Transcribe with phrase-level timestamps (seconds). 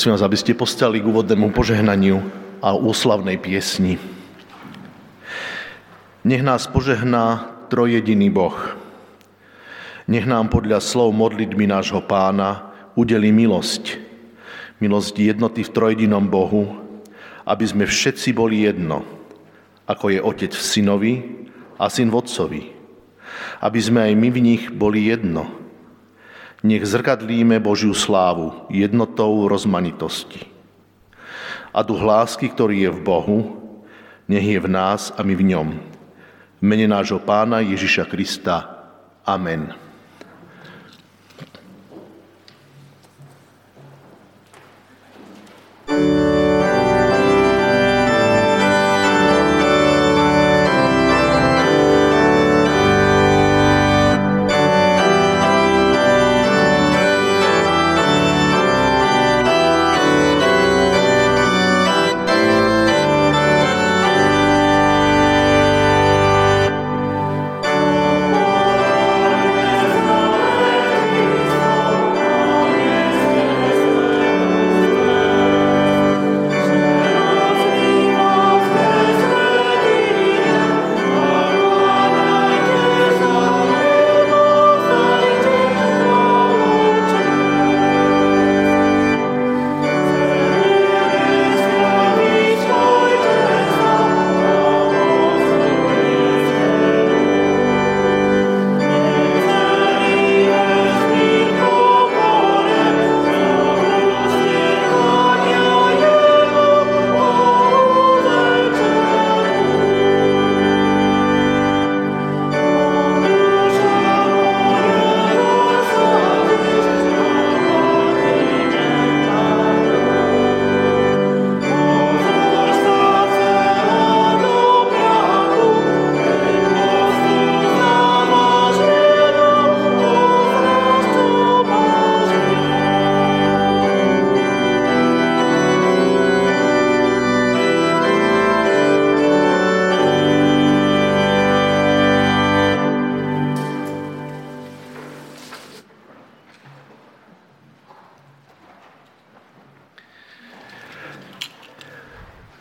[0.00, 2.24] Prosím vás, aby ste postali k úvodnému požehnaniu
[2.64, 4.00] a úslavnej piesni.
[6.24, 8.56] Nech nás požehná trojediný Boh.
[10.08, 14.00] Nech nám podľa slov modlitby nášho pána udeli milosť.
[14.80, 16.80] Milosť jednoty v trojedinom Bohu,
[17.44, 19.04] aby sme všetci boli jedno,
[19.84, 21.14] ako je Otec v synovi
[21.76, 22.62] a syn v Otcovi.
[23.60, 25.44] Aby sme aj my v nich boli jedno,
[26.60, 30.44] nech zrkadlíme Božiu slávu jednotou rozmanitosti.
[31.70, 33.38] A duch lásky, ktorý je v Bohu,
[34.26, 35.68] nech je v nás a my v ňom.
[36.60, 38.86] V mene nášho Pána Ježiša Krista.
[39.24, 39.89] Amen.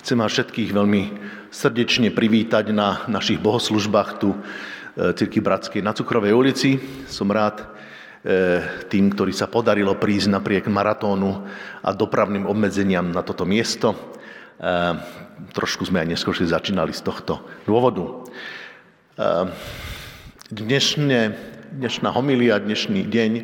[0.09, 1.03] Chcem vás všetkých veľmi
[1.53, 4.37] srdečne privítať na našich bohoslužbách tu e,
[5.13, 6.81] Cirky Bratskej na Cukrovej ulici.
[7.05, 7.65] Som rád e,
[8.89, 11.45] tým, ktorí sa podarilo prísť napriek maratónu
[11.85, 13.93] a dopravným obmedzeniam na toto miesto.
[13.93, 14.97] E,
[15.53, 18.25] trošku sme aj neskôršie začínali z tohto dôvodu.
[20.49, 21.19] Dnešné
[21.69, 23.43] dnešná homilia, dnešný deň e,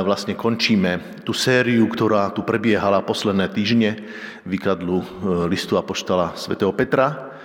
[0.00, 4.00] vlastne končíme tú sériu, ktorá tu prebiehala posledné týždne
[4.48, 5.06] výkladlu e,
[5.52, 7.36] listu Apoštola svätého Petra.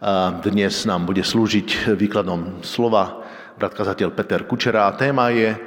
[0.00, 3.22] A dnes nám bude slúžiť výkladom slova
[3.60, 4.90] brat kazateľ Peter Kučera.
[4.90, 5.58] A téma je e,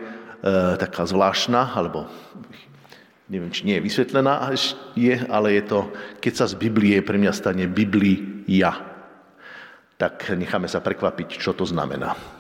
[0.75, 2.09] taká zvláštna, alebo
[3.31, 4.51] neviem, či nie je vysvetlená,
[4.99, 5.79] je, ale je to,
[6.19, 8.73] keď sa z Biblie pre mňa stane Biblia.
[9.95, 12.32] Tak necháme sa prekvapiť, čo to znamená.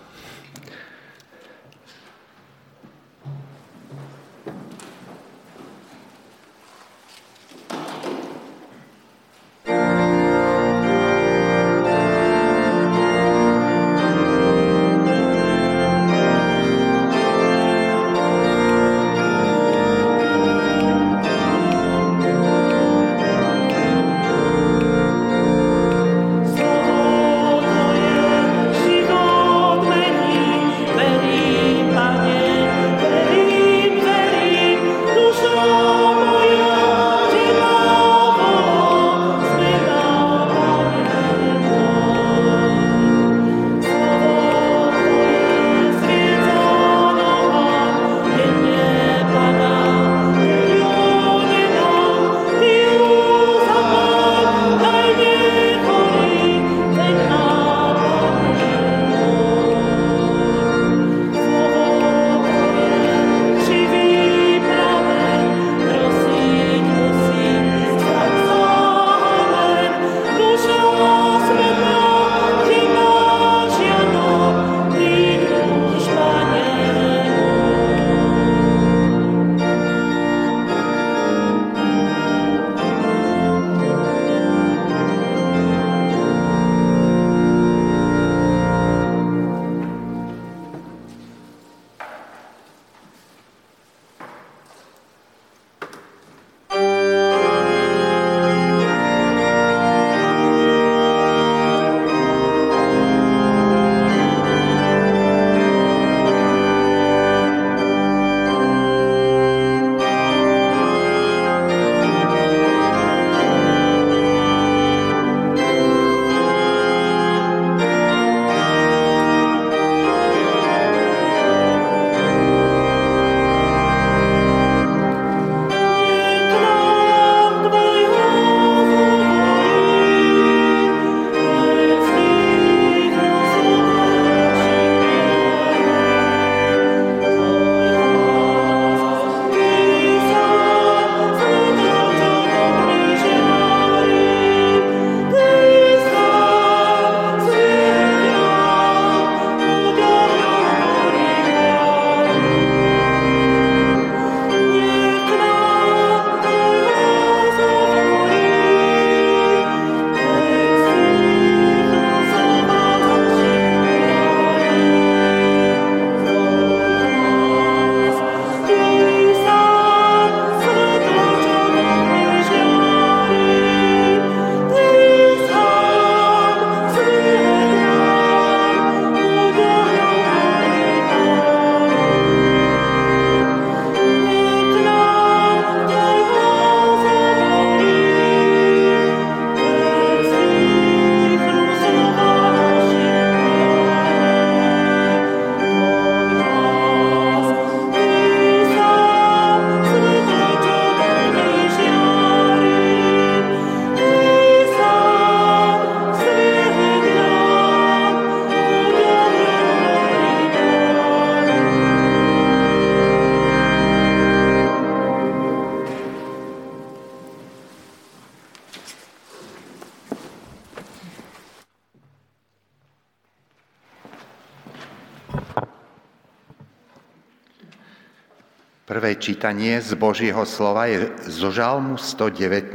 [229.03, 232.71] Prvé čítanie z Božieho slova je zo Žalmu 119,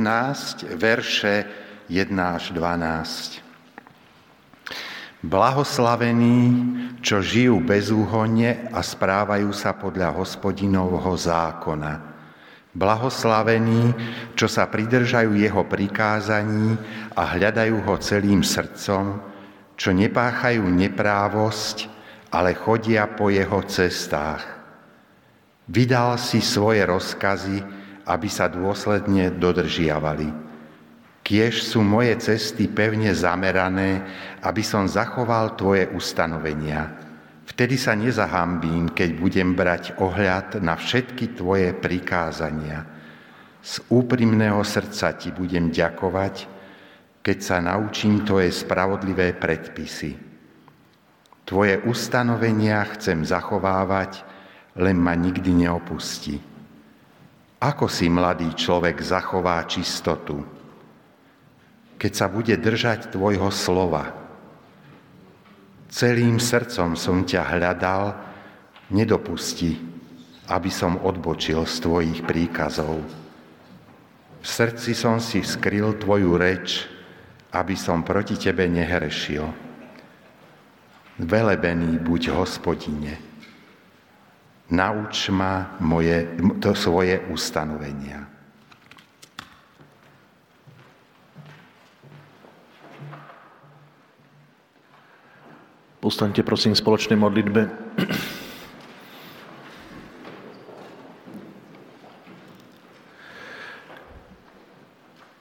[0.77, 1.49] verše
[1.89, 5.25] 1 až 12.
[5.25, 6.37] Blahoslavení,
[7.01, 11.97] čo žijú bezúhonne a správajú sa podľa hospodinovho zákona.
[12.77, 13.97] Blahoslavení,
[14.37, 16.77] čo sa pridržajú jeho prikázaní
[17.17, 19.17] a hľadajú ho celým srdcom,
[19.81, 21.89] čo nepáchajú neprávosť,
[22.29, 24.58] ale chodia po jeho cestách.
[25.69, 27.61] Vydal si svoje rozkazy,
[28.09, 30.49] aby sa dôsledne dodržiavali.
[31.21, 34.01] Kiež sú moje cesty pevne zamerané,
[34.41, 36.89] aby som zachoval Tvoje ustanovenia.
[37.45, 42.89] Vtedy sa nezahambím, keď budem brať ohľad na všetky Tvoje prikázania.
[43.61, 46.49] Z úprimného srdca Ti budem ďakovať,
[47.21, 50.17] keď sa naučím Tvoje spravodlivé predpisy.
[51.45, 54.38] Tvoje ustanovenia chcem zachovávať,
[54.79, 56.39] len ma nikdy neopustí.
[57.59, 60.47] Ako si mladý človek zachová čistotu,
[61.99, 64.15] keď sa bude držať tvojho slova?
[65.91, 68.15] Celým srdcom som ťa hľadal,
[68.95, 69.75] nedopusti,
[70.47, 73.03] aby som odbočil z tvojich príkazov.
[74.39, 76.87] V srdci som si skryl tvoju reč,
[77.51, 79.43] aby som proti tebe nehrešil.
[81.19, 83.28] Velebený buď hospodine
[84.69, 86.29] nauč ma moje,
[86.61, 88.29] to svoje ustanovenia.
[95.99, 97.63] Postaňte prosím v spoločnej modlitbe.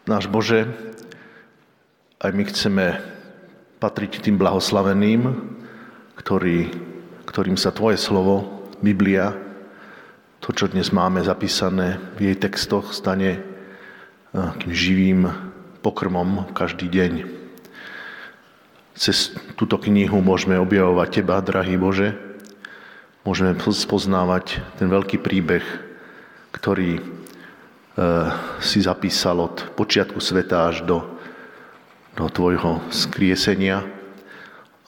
[0.08, 0.66] Náš Bože,
[2.18, 2.86] aj my chceme
[3.78, 5.30] patriť tým blahoslaveným,
[6.18, 6.74] ktorý,
[7.30, 9.34] ktorým sa Tvoje slovo Biblia,
[10.38, 13.42] to, čo dnes máme zapísané v jej textoch, stane
[14.30, 15.20] takým živým
[15.82, 17.26] pokrmom každý deň.
[18.94, 22.14] Cez túto knihu môžeme objavovať Teba, drahý Bože,
[23.26, 25.66] môžeme spoznávať ten veľký príbeh,
[26.54, 27.02] ktorý e,
[28.62, 31.02] si zapísal od počiatku sveta až do,
[32.14, 33.97] do Tvojho skriesenia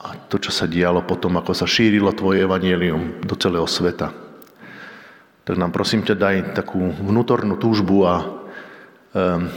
[0.00, 4.08] a to, čo sa dialo potom, ako sa šírilo Tvoje evanielium do celého sveta.
[5.44, 8.24] Tak nám prosím ťa daj takú vnútornú túžbu a
[9.12, 9.52] um,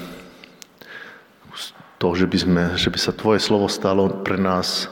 [1.95, 4.91] to, že by, sme, že by sa Tvoje slovo stalo pre nás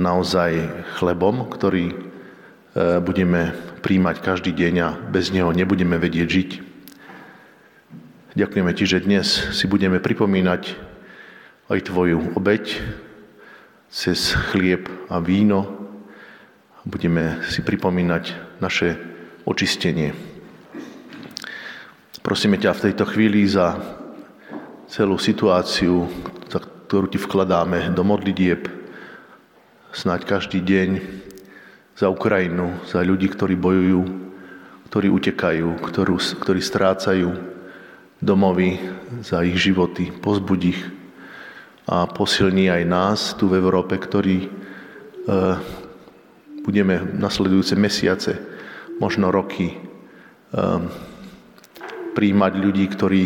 [0.00, 0.56] naozaj
[0.96, 3.52] chlebom, ktorý uh, budeme
[3.84, 6.50] príjmať každý deň a bez neho nebudeme vedieť žiť.
[8.40, 10.62] Ďakujeme Ti, že dnes si budeme pripomínať
[11.68, 12.64] aj Tvoju obeď,
[13.88, 15.64] cez chlieb a víno.
[16.84, 18.96] Budeme si pripomínať naše
[19.48, 20.12] očistenie.
[22.20, 23.80] Prosíme ťa v tejto chvíli za
[24.88, 26.04] celú situáciu,
[26.88, 28.68] ktorú ti vkladáme do modlitieb,
[29.92, 30.88] snáď každý deň
[31.92, 34.00] za Ukrajinu, za ľudí, ktorí bojujú,
[34.88, 37.28] ktorí utekajú, ktorú, ktorí strácajú
[38.24, 38.80] domovy,
[39.20, 40.80] za ich životy, pozbudí ich,
[41.88, 44.48] a posilní aj nás tu v Európe, ktorí e,
[46.60, 48.36] budeme nasledujúce mesiace,
[49.00, 49.76] možno roky, e,
[52.12, 53.22] príjmať ľudí, ktorí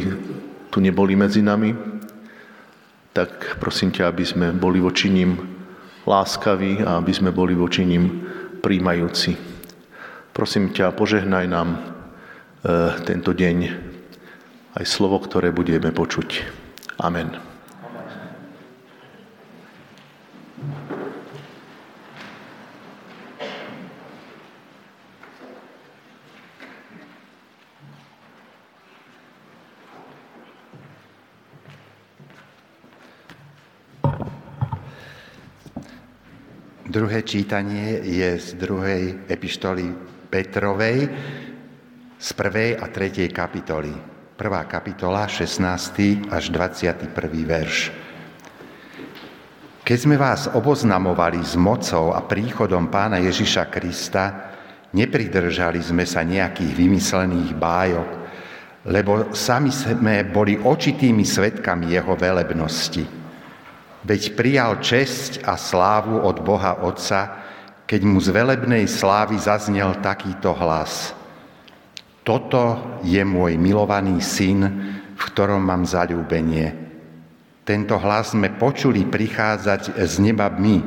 [0.70, 1.74] tu neboli medzi nami,
[3.10, 5.36] tak prosím ťa, aby sme boli voči ním
[6.06, 8.30] láskaví a aby sme boli voči ním
[8.62, 9.34] príjmajúci.
[10.30, 11.78] Prosím ťa, požehnaj nám e,
[13.02, 13.56] tento deň
[14.78, 16.46] aj slovo, ktoré budeme počuť.
[17.02, 17.51] Amen.
[36.92, 39.96] Druhé čítanie je z druhej epištoly
[40.28, 41.08] Petrovej,
[42.20, 43.88] z prvej a tretej kapitoly.
[44.36, 46.28] Prvá kapitola, 16.
[46.28, 47.16] až 21.
[47.48, 47.96] verš.
[49.80, 54.52] Keď sme vás oboznamovali s mocou a príchodom pána Ježiša Krista,
[54.92, 58.08] nepridržali sme sa nejakých vymyslených bájok,
[58.92, 63.21] lebo sami sme boli očitými svetkami jeho velebnosti.
[64.02, 67.38] Veď prijal česť a slávu od Boha Otca,
[67.86, 71.14] keď mu z velebnej slávy zaznel takýto hlas.
[72.26, 74.66] Toto je môj milovaný syn,
[75.14, 76.74] v ktorom mám zalúbenie.
[77.62, 80.82] Tento hlas sme počuli prichádzať z neba my,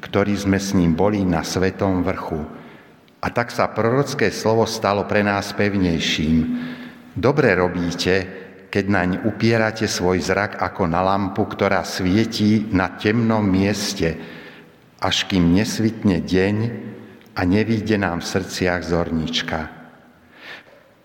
[0.00, 2.40] ktorí sme s ním boli na svetom vrchu.
[3.20, 6.36] A tak sa prorocké slovo stalo pre nás pevnejším.
[7.12, 14.18] Dobre robíte, keď naň upierate svoj zrak ako na lampu, ktorá svietí na temnom mieste,
[15.00, 16.56] až kým nesvitne deň
[17.36, 19.58] a nevíde nám v srdciach zornička.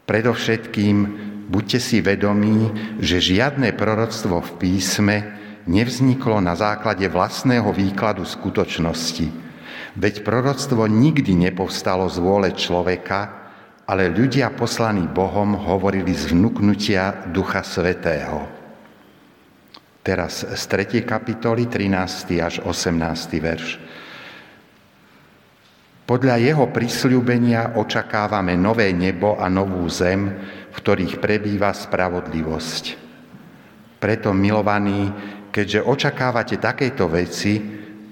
[0.08, 0.98] Predovšetkým
[1.52, 5.18] buďte si vedomí, že žiadne proroctvo v písme
[5.70, 9.28] nevzniklo na základe vlastného výkladu skutočnosti.
[10.00, 13.41] Veď proroctvo nikdy nepovstalo z vôle človeka,
[13.92, 18.48] ale ľudia poslaní Bohom hovorili z vnúknutia Ducha Svetého.
[20.00, 21.04] Teraz z 3.
[21.04, 22.40] kapitoly 13.
[22.40, 22.88] až 18.
[23.44, 23.84] verš.
[26.08, 30.40] Podľa jeho prisľúbenia očakávame nové nebo a novú zem,
[30.72, 32.96] v ktorých prebýva spravodlivosť.
[34.00, 35.12] Preto, milovaní,
[35.52, 37.60] keďže očakávate takéto veci,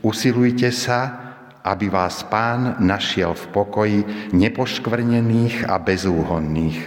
[0.03, 1.28] usilujte sa,
[1.63, 4.00] aby vás pán našiel v pokoji
[4.32, 6.80] nepoškvrnených a bezúhonných.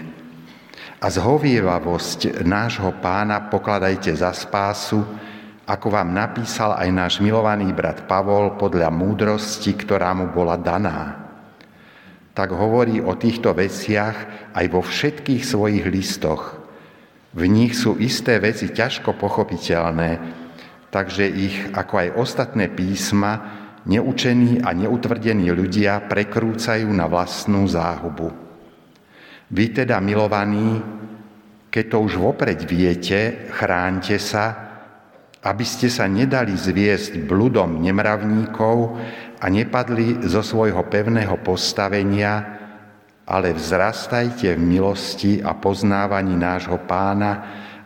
[1.02, 5.02] A zhovievavosť nášho pána pokladajte za spásu,
[5.67, 11.23] ako vám napísal aj náš milovaný brat Pavol podľa múdrosti, ktorá mu bola daná.
[12.33, 16.59] Tak hovorí o týchto veciach aj vo všetkých svojich listoch.
[17.33, 20.11] V nich sú isté veci ťažko pochopiteľné,
[20.93, 28.31] takže ich, ako aj ostatné písma, neučení a neutvrdení ľudia prekrúcajú na vlastnú záhubu.
[29.53, 30.81] Vy teda, milovaní,
[31.69, 34.73] keď to už vopred viete, chránte sa,
[35.42, 38.77] aby ste sa nedali zviesť bludom nemravníkov
[39.42, 42.62] a nepadli zo svojho pevného postavenia,
[43.27, 47.33] ale vzrastajte v milosti a poznávaní nášho pána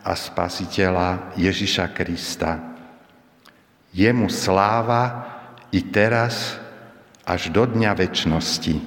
[0.05, 2.61] a spasiteľa Ježiša Krista.
[3.91, 5.36] Jemu sláva
[5.71, 6.59] i teraz
[7.27, 8.81] až do dňa väčšnosti.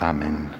[0.00, 0.50] Amen.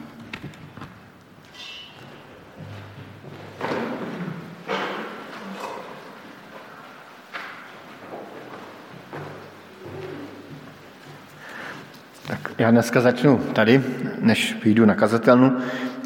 [12.27, 13.83] Tak já dneska začnu tady,
[14.19, 15.59] než vyjdu na kazatelnu.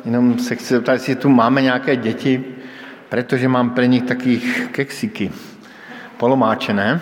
[0.04, 2.44] Jenom se chci zeptat, jestli tu máme nějaké děti,
[3.08, 5.32] protože mám pro nich takých keksiky
[6.16, 7.00] polomáčené,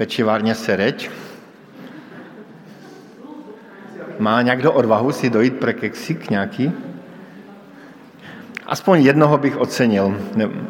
[0.00, 1.10] pečivárně Sereď.
[4.18, 6.72] Má někdo odvahu si dojít pro keksik nějaký?
[8.66, 10.16] Aspoň jednoho bych ocenil.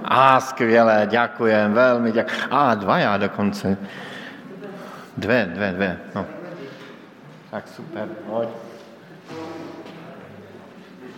[0.04, 2.40] A skvělé, děkujem, velmi děkujem.
[2.50, 3.76] A dva já dokonce.
[5.16, 5.98] Dvě, dvě, dvě.
[6.14, 6.26] No.
[7.50, 8.48] Tak super, pojď.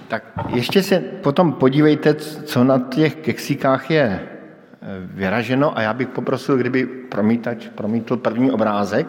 [0.08, 4.31] Tak ještě se potom podívejte, co na těch keksikách je
[5.04, 9.06] vyraženo a já bych poprosil, kdyby promítač promítl první obrázek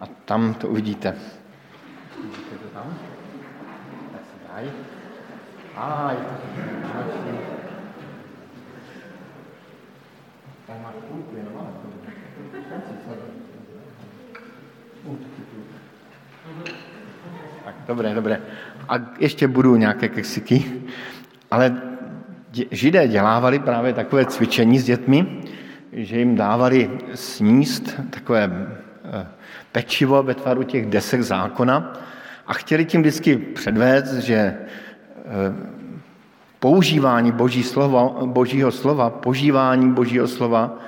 [0.00, 1.14] a tam to uvidíte.
[17.64, 18.40] Tak dobré, dobré.
[18.88, 20.82] A ještě budou nějaké keksiky,
[21.50, 21.97] ale
[22.70, 25.26] židé dělávali právě takové cvičení s dětmi,
[25.92, 28.50] že jim dávali sníst takové
[29.04, 29.26] eh,
[29.72, 31.92] pečivo ve tvaru těch desek zákona
[32.46, 34.56] a chtěli tím vždycky předvést, že eh,
[36.58, 40.78] používání boží slova, božího slova, požívání božího slova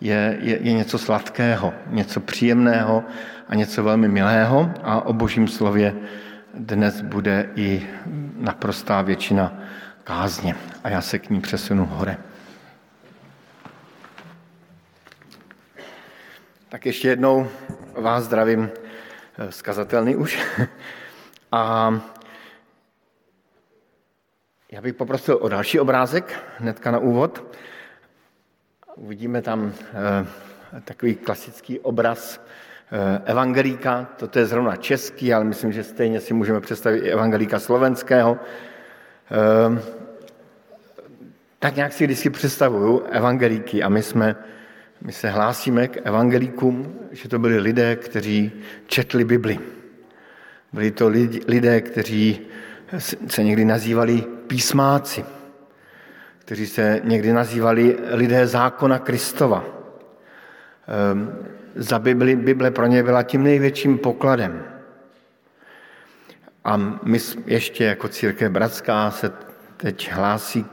[0.00, 3.04] je, je, je něco sladkého, něco příjemného
[3.48, 5.94] a něco velmi milého a o božím slově
[6.54, 7.82] dnes bude i
[8.38, 9.52] naprostá většina
[10.10, 12.16] kázně a já se k ní přesunu hore.
[16.68, 17.48] Tak ještě jednou
[17.94, 18.70] vás zdravím
[19.50, 20.38] zkazatelný už.
[21.52, 21.92] A
[24.72, 27.56] já bych poprosil o další obrázek, hnedka na úvod.
[28.96, 32.40] Uvidíme tam eh, takový klasický obraz
[32.92, 37.58] eh, evangelíka, toto je zrovna český, ale myslím, že stejně si můžeme představit i evangelíka
[37.58, 38.38] slovenského.
[41.62, 44.36] Tak nějak si si představuju evangelíky a my jsme
[45.04, 48.52] my se hlásíme k evangelíkům, že to byli lidé, kteří
[48.86, 49.58] četli Bibli.
[50.72, 51.08] Byli to
[51.46, 52.40] lidé, kteří
[53.26, 55.24] se někdy nazývali písmáci,
[56.38, 59.64] kteří se někdy nazývali lidé zákona Kristova.
[60.88, 61.38] Ehm,
[61.74, 64.64] za Bibli, Bible pro ně byla tím největším pokladem.
[66.64, 69.32] A my ještě jako církev bratská se
[69.76, 70.66] teď hlásí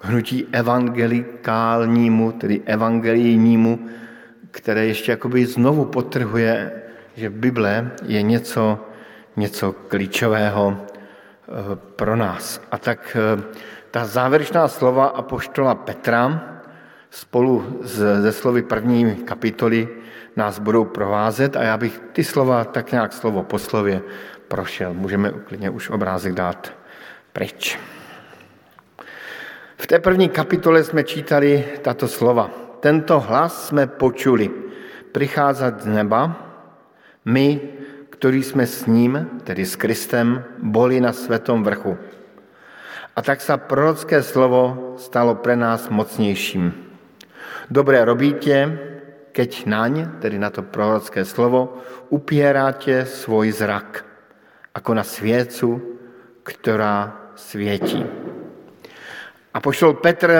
[0.00, 3.88] hnutí evangelikálnímu, tedy evangelijnímu,
[4.50, 6.72] které ještě jakoby znovu potrhuje,
[7.16, 8.78] že Bible je něco,
[9.36, 12.62] něco klíčového eh, pro nás.
[12.70, 13.42] A tak eh,
[13.90, 16.42] ta závěrečná slova apoštola Petra
[17.10, 19.88] spolu se slovy první kapitoly
[20.36, 24.02] nás budou provázet a já bych ty slova tak nějak slovo po slově
[24.48, 24.94] prošel.
[24.94, 26.72] Můžeme klidně už obrázek dát
[27.32, 27.78] pryč.
[29.80, 32.50] V té první kapitole jsme čítali tato slova.
[32.80, 34.50] Tento hlas jsme počuli
[35.12, 36.46] přicházet z neba,
[37.24, 37.60] my,
[38.10, 41.96] kteří jsme s ním, tedy s Kristem, boli na světom vrchu.
[43.16, 46.74] A tak se prorocké slovo stalo pre nás mocnějším.
[47.70, 48.78] Dobré robíte,
[49.32, 54.04] keď naň, tedy na to prorocké slovo, upíráte svůj zrak,
[54.76, 55.82] jako na svěcu,
[56.42, 58.29] která světí.
[59.54, 60.30] A pošel Petr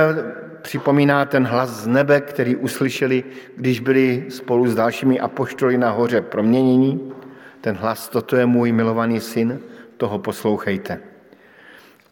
[0.62, 3.24] připomíná ten hlas z nebe, který uslyšeli,
[3.56, 7.12] když byli spolu s dalšími apoštoly na hoře proměnění.
[7.60, 9.60] Ten hlas, toto je můj milovaný syn,
[9.96, 11.00] toho poslouchejte.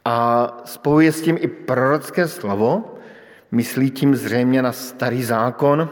[0.04, 2.94] A spojuje s tím i prorocké slovo,
[3.50, 5.88] myslí tím zřejmě na starý zákon,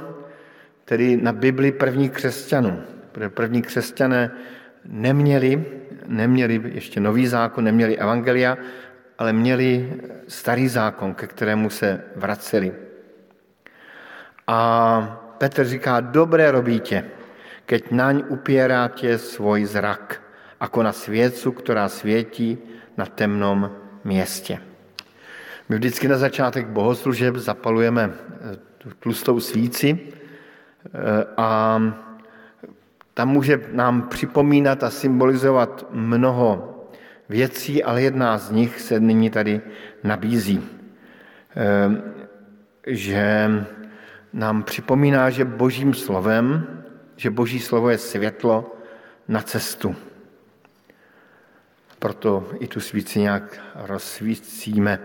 [0.85, 2.81] tedy na Bibli prvních křesťanů.
[3.13, 4.31] Protože první křesťané
[4.85, 5.65] neměli,
[6.07, 8.59] neměli ještě nový zákon, neměli evangelia,
[9.19, 9.93] ale měli
[10.29, 12.73] starý zákon, ke kterému se vraceli.
[14.47, 17.05] A Petr říká, dobré robíte,
[17.67, 20.23] keď naň upíráte svůj zrak,
[20.61, 22.59] jako na svěcu, která světí
[22.97, 23.71] na temnom
[24.05, 24.59] městě.
[25.69, 28.57] My vždycky na začátek bohoslužeb zapalujeme eh,
[29.01, 30.91] tlustou svíci eh,
[31.37, 31.81] a
[33.15, 36.76] tam může nám připomínat a symbolizovat mnoho
[37.29, 39.61] věcí, ale jedna z nich se nyní tady
[40.05, 40.63] nabízí.
[41.57, 42.03] Ehm,
[42.87, 43.51] že
[44.33, 46.67] nám připomíná, že božím slovem,
[47.17, 48.77] že boží slovo je světlo
[49.29, 49.97] na cestu.
[51.99, 54.99] Proto i tu svíci nějak rozsvícíme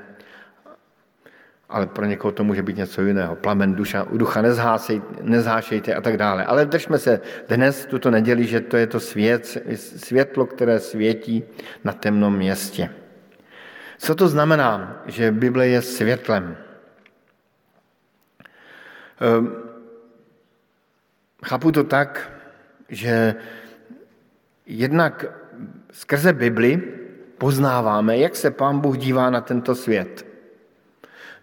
[1.72, 3.36] ale pro někoho to může být něco jiného.
[3.36, 6.46] Plamen duša, ducha nezhásej, nezhášejte a tak dále.
[6.46, 11.44] Ale držme se dnes, tuto neděli, že to je to svět, světlo, které světí
[11.84, 12.90] na temnom městě.
[13.98, 16.58] Co to znamená, že Bible je světlem?
[19.22, 19.56] Ehm,
[21.46, 22.32] chápu to tak,
[22.90, 23.36] že
[24.66, 25.26] jednak
[25.92, 26.82] skrze Bibli
[27.38, 30.26] poznáváme, jak se Pán Bůh dívá na tento svět–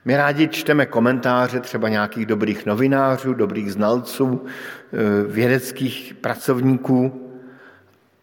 [0.09, 4.97] my rádi čteme komentáře třeba nějakých dobrých novinářů, dobrých znalců, eh,
[5.33, 7.31] vědeckých pracovníků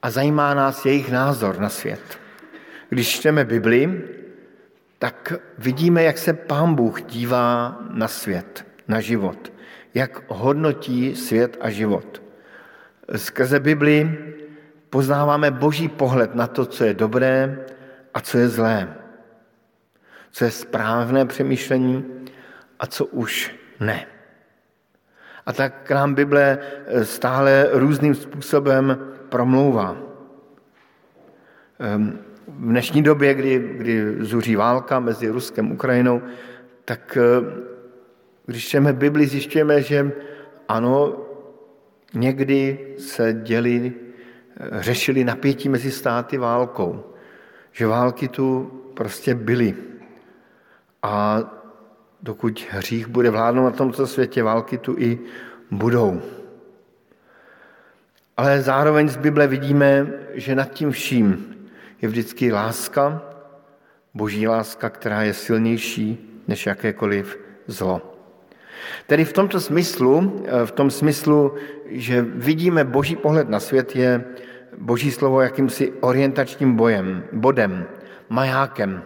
[0.02, 2.02] a zajímá nás jejich názor na svět.
[2.90, 4.02] Když čteme Bibli,
[5.00, 9.54] tak vidíme, jak se Pán Bůh dívá na svět, na život,
[9.94, 12.22] jak hodnotí svět a život.
[13.16, 14.18] Skrze Bibli
[14.90, 17.66] poznáváme boží pohled na to, co je dobré
[18.14, 19.05] a co je zlé
[20.36, 22.06] co je správné přemýšlení
[22.80, 24.06] a co už ne.
[25.46, 28.98] A tak k nám Bible eh, stále různým způsobem
[29.30, 29.98] promlouvá.
[31.80, 36.22] Ehm, v dnešní době, kdy, kdy zuří válka mezi Ruskem a Ukrajinou,
[36.86, 37.22] tak eh,
[38.46, 40.12] když čteme Bibli, zjišťujeme, že
[40.68, 41.26] ano,
[42.14, 43.94] někdy se děli,
[44.60, 47.04] eh, řešili napětí mezi státy válkou.
[47.72, 49.95] Že války tu prostě byly.
[51.06, 51.42] A
[52.22, 55.20] dokud hřích bude vládnout na tomto světě, války tu i
[55.72, 56.22] budou.
[58.38, 61.56] Ale zároveň z Bible vidíme, že nad tím vším
[62.02, 63.22] je vždycky láska,
[64.14, 68.02] boží láska, která je silnější než jakékoliv zlo.
[69.08, 71.54] Tedy v tomto smyslu, v tom smyslu,
[71.86, 74.26] že vidíme boží pohled na svět, je
[74.78, 77.86] boží slovo jakýmsi orientačním bojem, bodem,
[78.30, 79.04] majákem,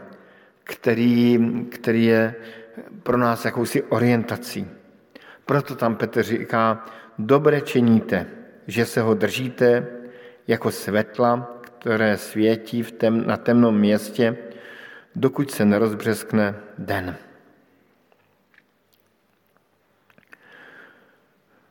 [0.69, 1.39] který,
[1.71, 2.35] který je
[3.03, 4.67] pro nás jakousi orientací.
[5.45, 6.85] Proto tam Petr říká,
[7.19, 8.25] dobře činíte,
[8.67, 9.87] že se ho držíte
[10.47, 14.37] jako světla, které světí v tem, na temnom městě,
[15.15, 17.15] dokud se nerozbřeskne den.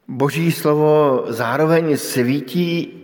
[0.08, 3.02] Boží slovo zároveň svítí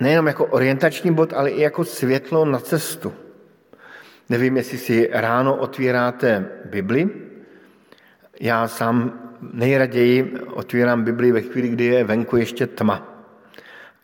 [0.00, 3.12] nejenom jako orientační bod, ale i jako světlo na cestu.
[4.30, 7.10] Nevím, jestli si ráno otvíráte Bibli.
[8.40, 9.12] Já sám
[9.52, 13.26] nejraději otvírám Bibli ve chvíli, kdy je venku ještě tma.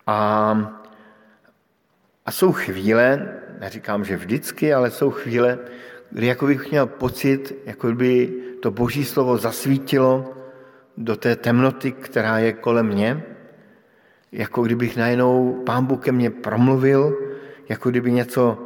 [0.07, 0.19] A,
[2.27, 3.29] a jsou chvíle,
[3.61, 5.59] neříkám, že vždycky, ale jsou chvíle,
[6.11, 10.35] kdy jako bych měl pocit, jako by to boží slovo zasvítilo
[10.97, 13.23] do té temnoty, která je kolem mě,
[14.33, 17.19] jako kdybych najednou pán Bůh ke mně promluvil,
[17.69, 18.66] jako kdyby něco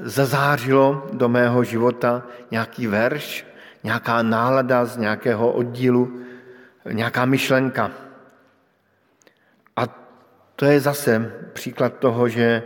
[0.00, 3.46] zazářilo do mého života, nějaký verš,
[3.82, 6.22] nějaká nálada z nějakého oddílu,
[6.92, 7.90] nějaká myšlenka.
[9.76, 9.82] A
[10.56, 12.62] to je zase příklad toho, že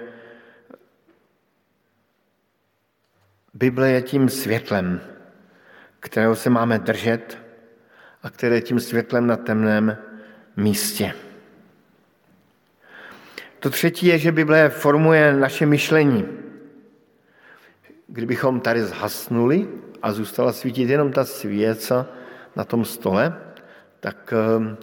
[3.54, 5.00] Bible je tím světlem,
[6.00, 7.38] kterého se máme držet
[8.22, 9.96] a které je tím světlem na temném
[10.56, 11.14] místě.
[13.58, 16.49] To třetí je, že Bible formuje naše myšlení.
[18.12, 19.68] Kdybychom tady zhasnuli
[20.02, 22.06] a zůstala svítit jenom ta svěca
[22.56, 23.34] na tom stole,
[24.00, 24.76] tak, ehm,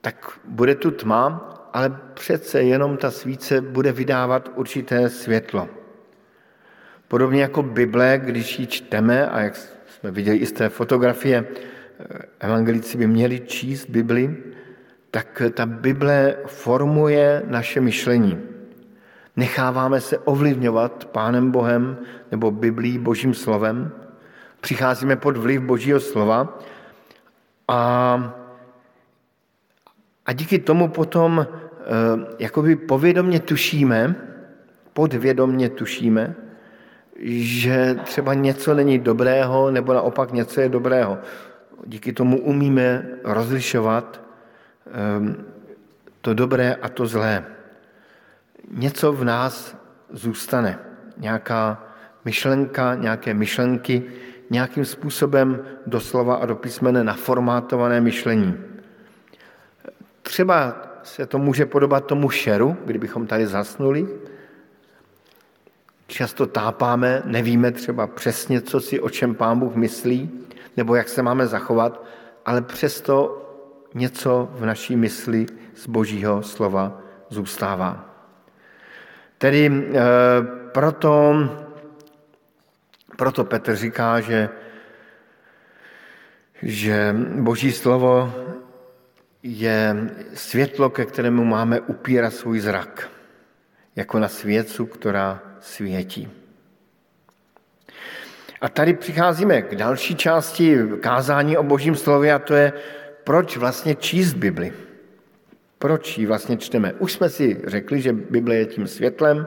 [0.00, 5.68] tak bude tu tma, ale přece jenom ta svíce bude vydávat určité světlo.
[7.08, 12.18] Podobně jako Bible, když ji čteme, a jak jsme viděli i z té fotografie, eh,
[12.40, 14.36] evangelici by měli číst Bibli,
[15.10, 18.51] tak ta Bible formuje naše myšlení.
[19.36, 21.98] Necháváme se ovlivňovat Pánem Bohem
[22.30, 23.92] nebo Biblí, Božím slovem,
[24.60, 26.58] přicházíme pod vliv Božího slova
[27.68, 27.78] a,
[30.26, 31.46] a díky tomu potom e,
[32.38, 34.14] jakoby povědomně tušíme,
[34.92, 36.34] podvědomně tušíme,
[37.26, 41.18] že třeba něco není dobrého, nebo naopak něco je dobrého.
[41.86, 44.20] Díky tomu umíme rozlišovat
[44.92, 45.44] ehm,
[46.20, 47.44] to dobré a to zlé.
[48.70, 49.76] Něco v nás
[50.10, 50.78] zůstane,
[51.16, 51.84] nějaká
[52.24, 54.02] myšlenka, nějaké myšlenky,
[54.50, 58.54] nějakým způsobem doslova a do písmene naformátované myšlení.
[60.22, 64.08] Třeba se to může podobat tomu šeru, kdybychom tady zasnuli,
[66.12, 70.30] Často tápáme, nevíme třeba přesně, co si o čem Pán Bůh myslí,
[70.76, 72.04] nebo jak se máme zachovat,
[72.44, 73.42] ale přesto
[73.94, 78.11] něco v naší mysli z Božího slova zůstává.
[79.42, 79.72] Tedy e,
[80.72, 81.34] proto,
[83.16, 84.48] proto Petr říká, že,
[86.62, 88.34] že Boží slovo
[89.42, 89.96] je
[90.34, 93.10] světlo, ke kterému máme upírat svůj zrak,
[93.96, 96.30] jako na svěcu, která světí.
[98.60, 102.72] A tady přicházíme k další části kázání o božím slově a to je,
[103.24, 104.91] proč vlastně číst Bibli.
[105.82, 106.92] Proč ji vlastně čteme?
[106.98, 109.46] Už jsme si řekli, že Bible je tím světlem,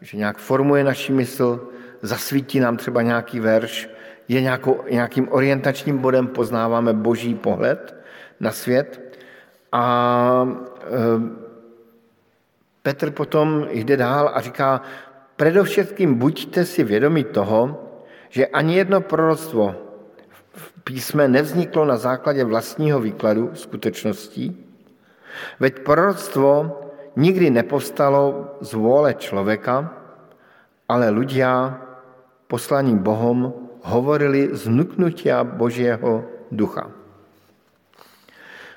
[0.00, 1.68] že nějak formuje naši mysl,
[2.02, 3.90] zasvítí nám třeba nějaký verš,
[4.28, 7.94] je nějakou, nějakým orientačním bodem, poznáváme boží pohled
[8.40, 9.18] na svět.
[9.72, 10.94] A e,
[12.82, 14.80] Petr potom jde dál a říká,
[15.36, 17.90] Predovšetkým buďte si vědomi toho,
[18.28, 19.74] že ani jedno proroctvo
[20.52, 24.63] v písme nevzniklo na základě vlastního výkladu skutečností,
[25.58, 26.50] veď proroctvo
[27.16, 29.90] nikdy nepovstalo z vôle člověka,
[30.88, 31.78] ale ľudia
[32.50, 33.52] poslaní Bohom
[33.84, 36.90] hovorili z nuknutia Božího ducha.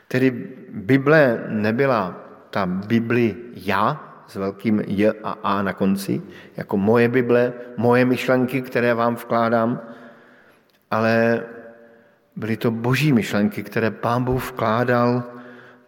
[0.07, 0.31] Tedy
[0.71, 2.15] Bible nebyla
[2.49, 6.21] ta Bibli já, s velkým J a A na konci,
[6.57, 9.79] jako moje Bible, moje myšlenky, které vám vkládám,
[10.91, 11.43] ale
[12.35, 15.23] byly to boží myšlenky, které pán Bůh vkládal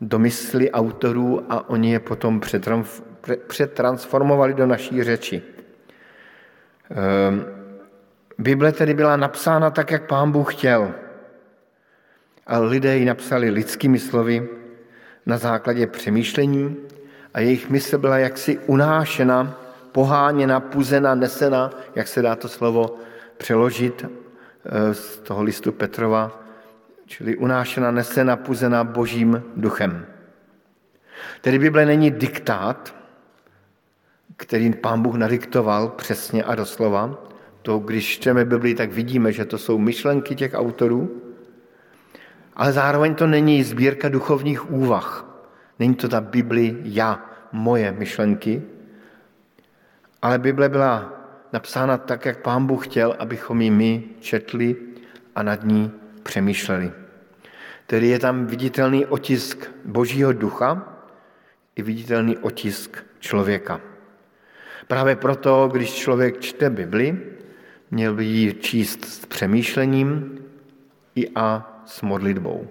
[0.01, 2.41] do mysli autorů a oni je potom
[3.47, 5.41] přetransformovali do naší řeči.
[6.91, 7.45] Ehm,
[8.37, 10.91] Bible tedy byla napsána tak, jak pán Bůh chtěl.
[12.47, 14.49] A lidé ji napsali lidskými slovy
[15.25, 16.77] na základě přemýšlení,
[17.33, 19.59] a jejich mysl byla jaksi unášena,
[19.91, 22.95] poháněna, puzena, nesena, jak se dá to slovo
[23.37, 26.43] přeložit eh, z toho listu Petrova,
[27.09, 30.05] čili unášena, nesena, puzena božím duchem.
[31.41, 32.95] Tedy Bible není diktát,
[34.37, 37.17] který pán Bůh nadiktoval přesně a doslova.
[37.61, 41.21] To, když čteme Bibli, tak vidíme, že to jsou myšlenky těch autorů,
[42.53, 45.25] ale zároveň to není sbírka duchovních úvah.
[45.79, 48.61] Není to ta Bibli já, moje myšlenky,
[50.21, 51.13] ale Bible byla
[51.53, 54.75] napsána tak, jak Pán Bůh chtěl, abychom ji my četli
[55.35, 55.91] a nad ní
[56.29, 56.91] přemýšleli.
[57.89, 60.77] Tedy je tam viditelný otisk Božího ducha
[61.75, 63.81] i viditelný otisk člověka.
[64.87, 67.17] Právě proto, když člověk čte Bibli,
[67.91, 70.37] měl by ji číst s přemýšlením
[71.15, 72.67] i a s modlitbou.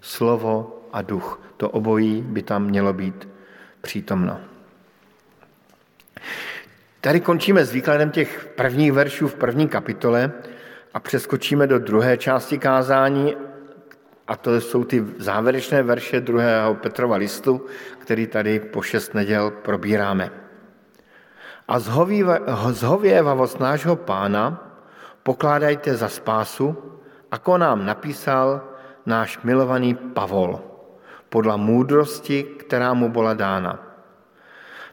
[0.00, 1.40] Slovo a duch.
[1.56, 3.28] To obojí by tam mělo být
[3.80, 4.40] přítomno.
[7.00, 10.32] Tady končíme s výkladem těch prvních veršů v první kapitole
[10.94, 13.36] a přeskočíme do druhé části kázání,
[14.24, 17.66] A to jsou ty závěrečné verše druhého Petrova listu,
[17.98, 20.30] který tady po šest neděl probíráme.
[21.68, 21.78] A
[22.72, 24.72] zhověvavost nášho pána
[25.22, 26.72] pokládajte za spásu,
[27.30, 28.64] ako nám napísal
[29.06, 30.60] náš milovaný Pavol,
[31.28, 33.76] podle múdrosti, která mu byla dána.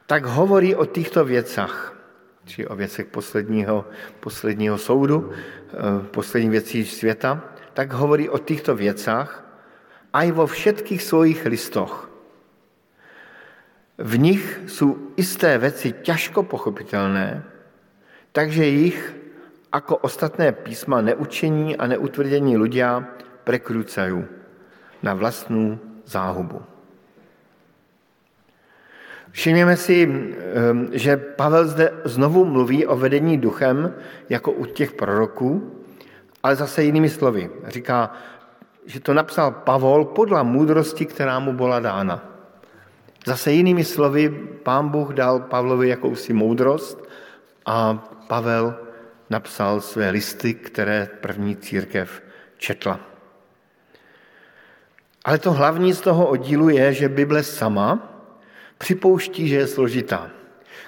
[0.05, 1.93] Tak hovorí o těchto věcech,
[2.51, 3.87] či o věcech posledního,
[4.19, 7.39] posledního soudu, eh, poslední věcí světa,
[7.73, 9.43] tak hovorí o těchto věcech
[10.11, 12.11] i vo všetkých svojich listoch.
[13.97, 17.43] V nich jsou isté věci těžko pochopitelné,
[18.31, 19.15] takže jich
[19.73, 23.07] jako ostatné písma neučení a neutvrdění ľudia
[23.47, 24.27] prekrúcajú
[24.99, 26.70] na vlastnú záhubu.
[29.31, 33.93] Všimněme si, ehm, že Pavel zde znovu mluví o vedení duchem
[34.29, 35.81] jako u těch proroků,
[36.43, 37.49] ale zase jinými slovy.
[37.67, 38.11] Říká,
[38.85, 42.25] že to napsal Pavol podle moudrosti, která mu byla dána.
[43.25, 44.29] Zase jinými slovy,
[44.63, 47.07] pán Bůh dal Pavlovi jakousi moudrost
[47.65, 48.75] a Pavel
[49.29, 52.23] napsal své listy, které první církev
[52.57, 52.99] četla.
[55.25, 58.10] Ale to hlavní z toho oddílu je, že Bible sama
[58.81, 60.29] připouští, že je složitá.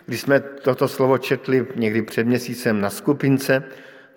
[0.06, 3.64] Když jsme toto slovo četli někdy před měsícem na skupince,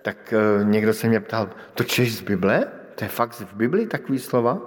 [0.02, 2.66] tak eh, někdo se mě ptal, to češ z Bible?
[2.94, 4.58] To je fakt v Bibli takový slova?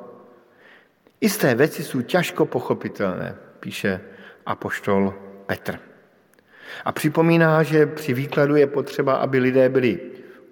[1.21, 4.01] Isté věci jsou těžko pochopitelné, píše
[4.45, 5.13] apoštol
[5.45, 5.79] Petr.
[6.85, 9.99] A připomíná, že při výkladu je potřeba, aby lidé byli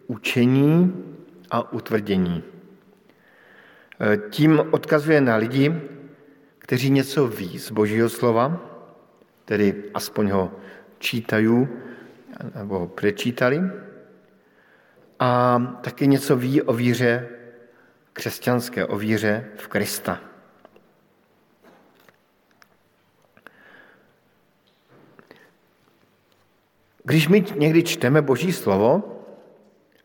[0.07, 0.93] učení
[1.51, 2.43] a utvrdění.
[4.01, 5.96] E, tím odkazuje na lidi,
[6.67, 8.60] kteří něco ví z Božího slova,
[9.45, 10.51] tedy aspoň ho
[10.99, 11.67] čítají
[12.56, 13.62] nebo ho přečítali,
[15.19, 17.30] a taky něco ví o víře
[18.13, 20.19] křesťanské, o víře v Krista.
[27.03, 29.23] Když my někdy čteme Boží slovo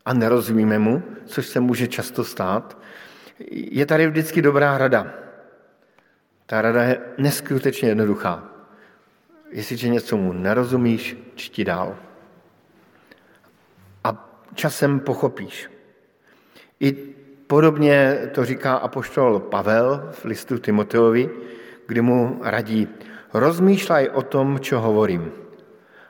[0.05, 2.77] a nerozumíme mu, což se může často stát,
[3.51, 5.22] je tady vždycky dobrá rada.
[6.53, 8.43] Ta rada je neskutečně jednoduchá.
[9.49, 11.97] Jestliže něco mu nerozumíš, čti dál.
[14.03, 15.69] A časem pochopíš.
[16.79, 16.91] I
[17.47, 21.29] podobně to říká apoštol Pavel v listu Timoteovi,
[21.87, 22.87] kdy mu radí,
[23.33, 25.31] rozmýšlej o tom, co hovorím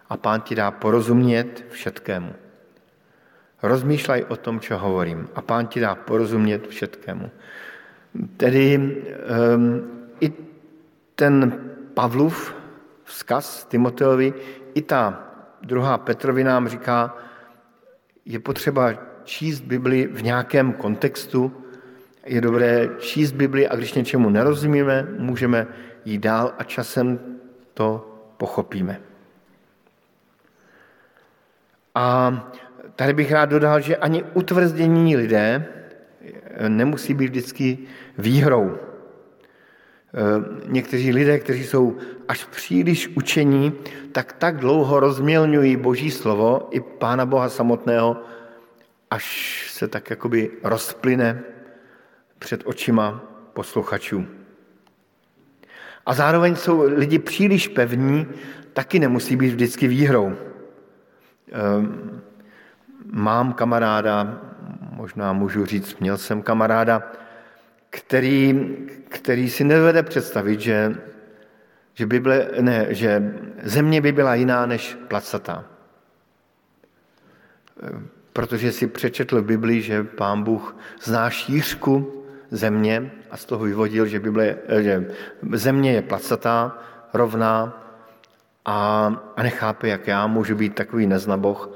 [0.09, 2.33] a pán ti dá porozumět všetkému.
[3.63, 7.31] Rozmýšlej o tom, co hovorím a pán ti dá porozumět všetkému.
[8.37, 10.33] Tedy um, i
[11.15, 11.59] ten
[11.93, 12.55] Pavlův
[13.03, 14.33] vzkaz Timoteovi,
[14.73, 15.29] i ta
[15.61, 17.17] druhá Petrovi nám říká,
[18.25, 21.51] je potřeba číst Bibli v nějakém kontextu,
[22.25, 25.67] je dobré číst Bibli a když něčemu nerozumíme, můžeme
[26.05, 27.19] jít dál a časem
[27.73, 29.01] to pochopíme.
[31.95, 32.33] A
[32.95, 35.65] tady bych rád dodal, že ani utvrdění lidé
[36.67, 37.77] nemusí být vždycky
[38.17, 38.77] výhrou.
[40.65, 41.97] Někteří lidé, kteří jsou
[42.27, 43.73] až příliš učení,
[44.11, 48.17] tak tak dlouho rozmělňují Boží slovo i Pána Boha samotného,
[49.11, 51.41] až se tak jakoby rozplyne
[52.39, 53.23] před očima
[53.53, 54.25] posluchačů.
[56.05, 58.27] A zároveň jsou lidi příliš pevní,
[58.73, 60.35] taky nemusí být vždycky výhrou.
[61.51, 62.21] Ehm,
[63.11, 64.41] mám kamaráda,
[64.91, 67.11] možná můžu říct, měl jsem kamaráda,
[67.93, 68.75] který,
[69.09, 70.95] který si nevede představit, že,
[71.93, 73.33] že, Bible, ne, že
[73.63, 75.65] země by byla jiná než placatá.
[78.33, 84.05] Protože si přečetl v Biblii, že pán Bůh zná šířku země a z toho vyvodil,
[84.05, 85.13] že, Bible, že
[85.51, 86.77] země je placatá,
[87.13, 87.83] rovná
[88.65, 91.69] a, a nechápe, jak já můžu být takový neznaboch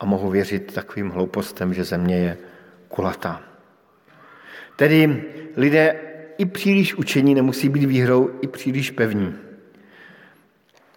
[0.00, 2.38] a mohu věřit takovým hloupostem, že země je
[2.88, 3.47] kulatá.
[4.78, 5.24] Tedy
[5.56, 5.96] lidé
[6.38, 9.34] i příliš učení nemusí být výhrou, i příliš pevní.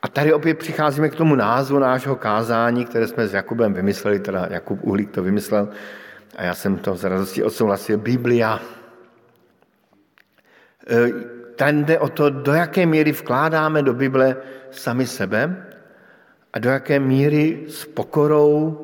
[0.02, 4.48] A tady opět přicházíme k tomu názvu nášho kázání, které jsme s Jakubem vymysleli, teda
[4.50, 5.70] Jakub Uhlík to vymyslel
[6.36, 8.60] a já jsem to z radosti odsouhlasil, Biblia.
[10.90, 11.10] E,
[11.56, 14.38] tam jde o to, do jaké míry vkládáme do Bible
[14.72, 15.66] sami sebe
[16.54, 18.78] a do jaké míry s pokorou,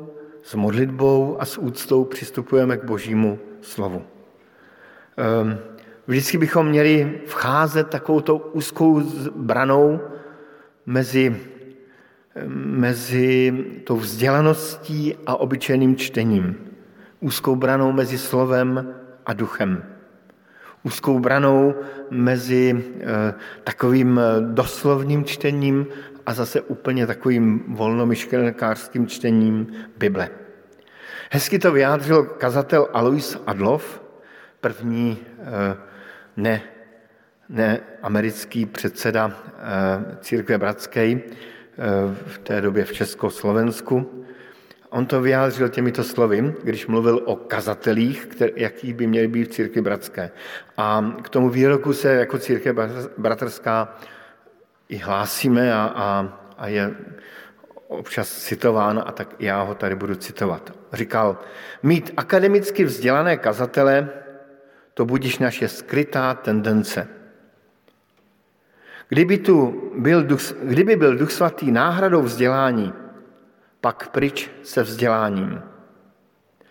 [0.43, 4.16] s modlitbou a s úctou přistupujeme k božímu slovu.
[5.17, 5.57] Ehm,
[6.07, 9.01] vždycky bychom měli vcházet takovou úzkou
[9.35, 9.99] branou
[10.85, 11.35] mezi,
[12.55, 16.55] mezi tou vzdělaností a obyčejným čtením.
[17.19, 18.93] Úzkou branou mezi slovem
[19.25, 19.83] a duchem.
[20.83, 21.75] úzkou branou
[22.09, 24.21] mezi eh, takovým
[24.53, 25.87] doslovným čtením
[26.25, 30.29] a zase úplně takovým volnomyšlenkářským čtením Bible.
[31.31, 34.01] Hezky to vyjádřil kazatel Alois Adlov,
[34.61, 35.17] první
[36.37, 36.61] ne,
[37.49, 39.31] ne americký předseda
[40.19, 41.19] církve bratské
[42.27, 44.23] v té době v Československu.
[44.89, 49.51] On to vyjádřil těmito slovy, když mluvil o kazatelích, který, jaký by měli být v
[49.51, 50.31] církvi bratské.
[50.77, 52.75] A k tomu výroku se jako církev
[53.17, 53.97] bratrská
[54.89, 56.91] i hlásíme a, a, a je
[57.87, 60.73] občas citován a tak já ho tady budu citovat.
[60.93, 61.37] Říkal,
[61.83, 64.09] mít akademicky vzdělané kazatele,
[64.97, 67.07] to budíš naše skrytá tendence.
[69.09, 72.93] Kdyby, tu byl duch, kdyby byl duch svatý náhradou vzdělání,
[73.81, 75.61] pak pryč se vzděláním.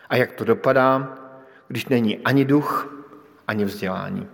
[0.09, 1.19] A jak to dopadá,
[1.69, 2.91] když není ani duch,
[3.47, 4.27] ani vzdělání?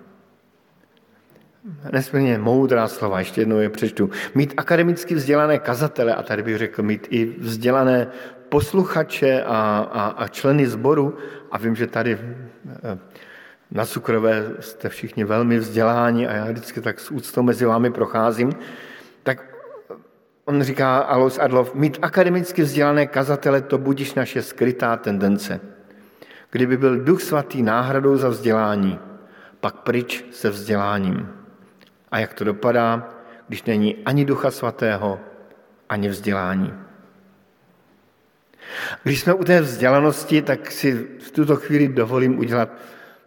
[1.93, 4.11] Nesmírně moudrá slova, ještě jednou je přečtu.
[4.35, 8.07] Mít akademicky vzdělané kazatele, a tady bych řekl mít i vzdělané
[8.49, 11.17] posluchače a, a, a členy sboru,
[11.51, 12.19] a vím, že tady
[12.85, 12.99] eh,
[13.73, 18.53] na Cukrové jste všichni velmi vzděláni a já vždycky tak s úctou mezi vámi procházím,
[19.23, 19.53] tak
[20.45, 25.61] on říká Alois Adlov, mít akademicky vzdělané kazatele, to budíš naše skrytá tendence.
[26.51, 28.99] Kdyby byl duch svatý náhradou za vzdělání,
[29.61, 31.29] pak pryč se vzděláním.
[32.11, 33.09] A jak to dopadá,
[33.49, 35.21] když není ani ducha svatého,
[35.89, 36.75] ani vzdělání.
[39.03, 42.69] Když jsme u té vzdělanosti, tak si v tuto chvíli dovolím udělat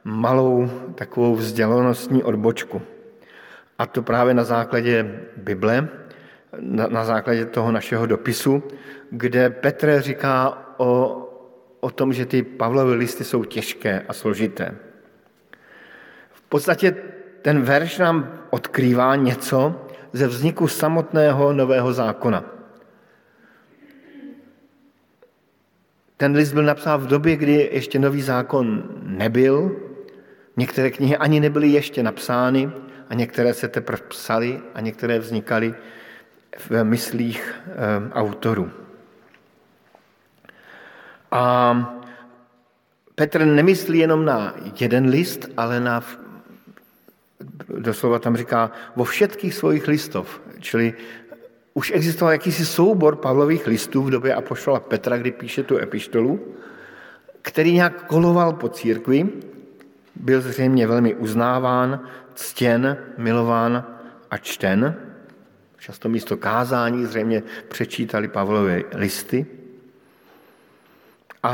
[0.05, 2.81] malou takovou vzdělanostní odbočku.
[3.77, 5.89] A to právě na základě Bible,
[6.59, 8.63] na, na základě toho našeho dopisu,
[9.09, 11.21] kde Petr říká o,
[11.79, 14.75] o tom, že ty Pavlovy listy jsou těžké a složité.
[16.31, 16.95] V podstatě
[17.41, 22.45] ten verš nám odkrývá něco ze vzniku samotného nového zákona.
[26.17, 29.84] Ten list byl napsán v době, kdy ještě nový zákon nebyl,
[30.57, 32.71] některé knihy ani nebyly ještě napsány
[33.09, 35.75] a některé se teprve psaly a některé vznikaly
[36.57, 38.71] v myslích eh, autorů.
[41.31, 41.75] A
[43.15, 46.03] Petr nemyslí jenom na jeden list, ale na,
[47.77, 50.41] doslova tam říká, vo všetkých svojich listov.
[50.59, 50.93] Čili
[51.73, 56.39] už existoval jakýsi soubor Pavlových listů v době Apoštola Petra, kdy píše tu epištolu,
[57.41, 59.29] který nějak koloval po církvi,
[60.15, 61.99] byl zřejmě velmi uznáván,
[62.33, 63.83] ctěn, milován
[64.31, 64.95] a čten
[65.85, 69.45] často místo kázání zřejmě přečítali Pavlovy listy.
[71.43, 71.53] A,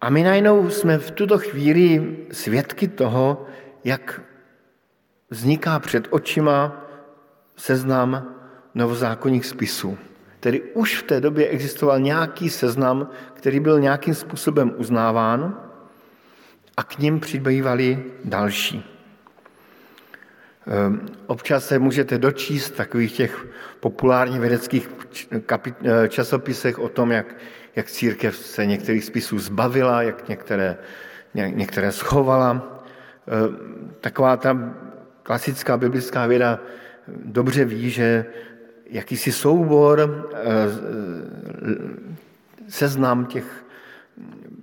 [0.00, 3.46] a my najednou jsme v tuto chvíli svědky toho,
[3.84, 4.20] jak
[5.30, 6.84] vzniká před očima
[7.56, 8.34] seznam
[8.74, 9.98] novozákonních spisů.
[10.40, 15.67] Tedy už v té době existoval nějaký seznam, který byl nějakým způsobem uznáván
[16.78, 18.84] a k ním přibývali další.
[20.66, 23.46] Ehm, občas se můžete dočíst v takových těch
[23.80, 24.90] populárně vědeckých
[25.32, 27.34] eh, časopisech o tom, jak,
[27.76, 30.76] jak církev se některých spisů zbavila, jak některé,
[31.34, 32.82] některé schovala.
[33.26, 33.56] Ehm,
[34.00, 34.74] taková ta
[35.22, 36.60] klasická biblická věda
[37.08, 38.26] dobře ví, že
[38.86, 40.46] jakýsi soubor, eh,
[42.68, 43.67] seznam těch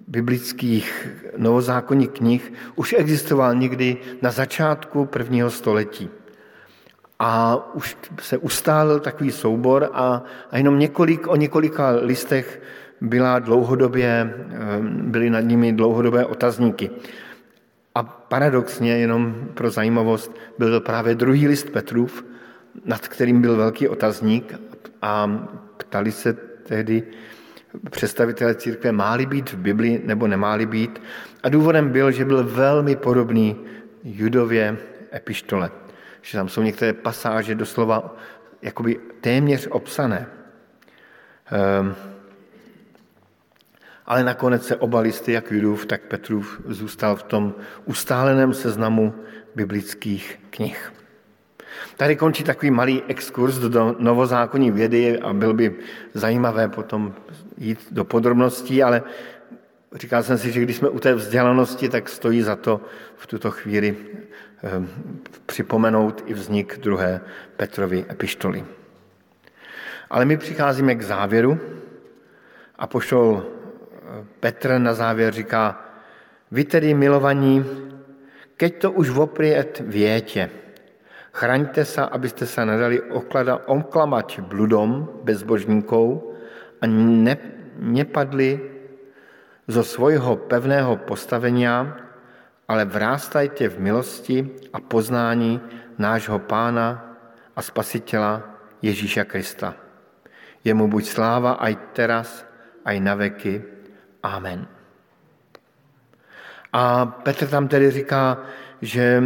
[0.07, 6.09] biblických novozákonních knih už existoval někdy na začátku prvního století.
[7.19, 12.61] A už se ustálil takový soubor a, a jenom několik, o několika listech
[13.01, 16.89] byla dlouhodobě, eh, byly nad nimi dlouhodobé otazníky.
[17.95, 22.25] A paradoxně, jenom pro zajímavost, byl to právě druhý list Petrův,
[22.85, 24.59] nad kterým byl velký otazník
[25.01, 25.47] a
[25.77, 26.33] ptali se
[26.67, 27.03] tehdy
[27.89, 31.01] představitelé církve máli být v Biblii nebo nemáli být.
[31.43, 33.55] A důvodem byl, že byl velmi podobný
[34.03, 34.77] Judově
[35.13, 35.71] epištole.
[36.21, 38.15] Že tam jsou některé pasáže doslova
[38.61, 40.27] jakoby téměř obsané.
[41.81, 41.95] Um,
[44.05, 47.55] ale nakonec se oba listy, jak Judův, tak Petrův, zůstal v tom
[47.85, 49.13] ustáleném seznamu
[49.55, 50.94] biblických knih.
[51.97, 55.75] Tady končí takový malý exkurs do novozákonní vědy a byl by
[56.13, 57.13] zajímavé potom
[57.57, 59.03] jít do podrobností, ale
[59.95, 62.81] říkal jsem si, že když jsme u té vzdělanosti, tak stojí za to
[63.17, 63.95] v tuto chvíli
[64.63, 64.69] eh,
[65.45, 67.21] připomenout i vznik druhé
[67.57, 68.65] Petrovy epištoly.
[70.09, 71.59] Ale my přicházíme k závěru
[72.75, 75.85] a pošel eh, Petr na závěr říká,
[76.51, 77.65] vy tedy milovaní,
[78.57, 80.49] keď to už vopriet viete,
[81.35, 83.01] chraňte se, abyste se nedali
[83.67, 86.31] oklamať bludom bezbožníkov
[86.79, 87.35] a ne,
[87.75, 88.55] nepadli
[89.67, 91.91] zo svojho pevného postavenia,
[92.71, 94.37] ale vrástajte v milosti
[94.71, 95.59] a poznání
[95.99, 97.03] nášho Pána
[97.51, 99.75] a Spasitela Ježíša Krista.
[100.63, 102.47] Jemu buď sláva aj teraz,
[102.87, 103.61] aj na veky.
[104.23, 104.65] Amen.
[106.73, 108.39] A Petr tam tedy říká,
[108.81, 109.23] že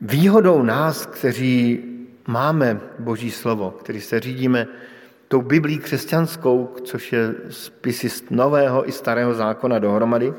[0.00, 1.84] výhodou nás, kteří
[2.26, 4.66] máme Boží slovo, který se řídíme
[5.28, 10.32] tou Biblí křesťanskou, což je spisy z nového i starého zákona dohromady,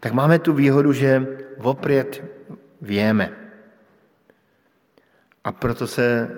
[0.00, 1.26] tak máme tu výhodu, že
[1.62, 2.24] opět
[2.82, 3.32] víme.
[5.44, 6.30] A proto se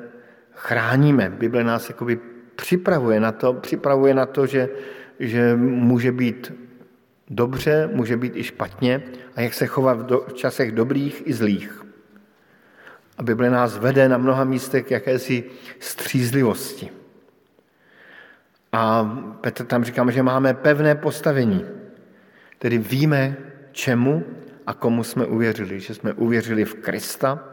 [0.55, 1.31] chráníme.
[1.31, 2.19] Bible nás jakoby
[2.57, 4.69] připravuje na to, připravuje na to, že,
[5.21, 6.53] že může být
[7.31, 9.03] dobře, může být i špatně
[9.37, 11.82] a jak se chovat v, do, v časech dobrých i zlých.
[13.19, 15.45] A Bible nás vede na mnoha místech k jakési
[15.79, 16.91] střízlivosti.
[18.73, 19.05] A
[19.41, 21.65] Petr tam říká, že máme pevné postavení,
[22.59, 23.37] tedy víme,
[23.73, 24.25] čemu
[24.67, 25.81] a komu jsme uvěřili.
[25.81, 27.45] Že jsme uvěřili v Krista,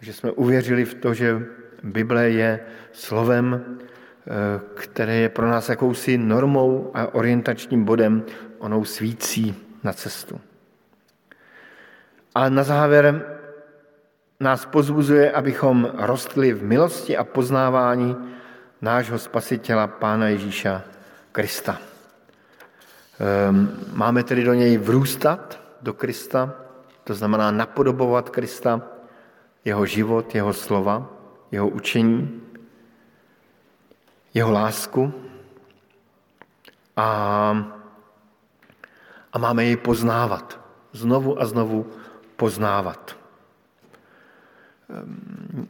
[0.00, 1.42] že jsme uvěřili v to, že
[1.82, 2.60] Bible je
[2.92, 8.24] slovem, eh, které je pro nás jakousi normou a orientačním bodem,
[8.58, 9.54] onou svící
[9.84, 10.40] na cestu.
[12.34, 13.29] A na závěr
[14.40, 18.16] nás pozbuzuje, abychom rostli v milosti a poznávání
[18.80, 20.82] nášho spasitela, Pána Ježíša
[21.32, 21.78] Krista.
[23.20, 26.54] Ehm, máme tedy do něj vrůstat, do Krista,
[27.04, 28.82] to znamená napodobovat Krista,
[29.64, 31.08] jeho život, jeho slova,
[31.52, 32.40] jeho učení,
[34.34, 35.12] jeho lásku
[36.96, 37.06] a,
[39.32, 40.60] a máme jej poznávat,
[40.92, 41.86] znovu a znovu
[42.36, 43.19] poznávat.
[44.90, 45.68] Ehm,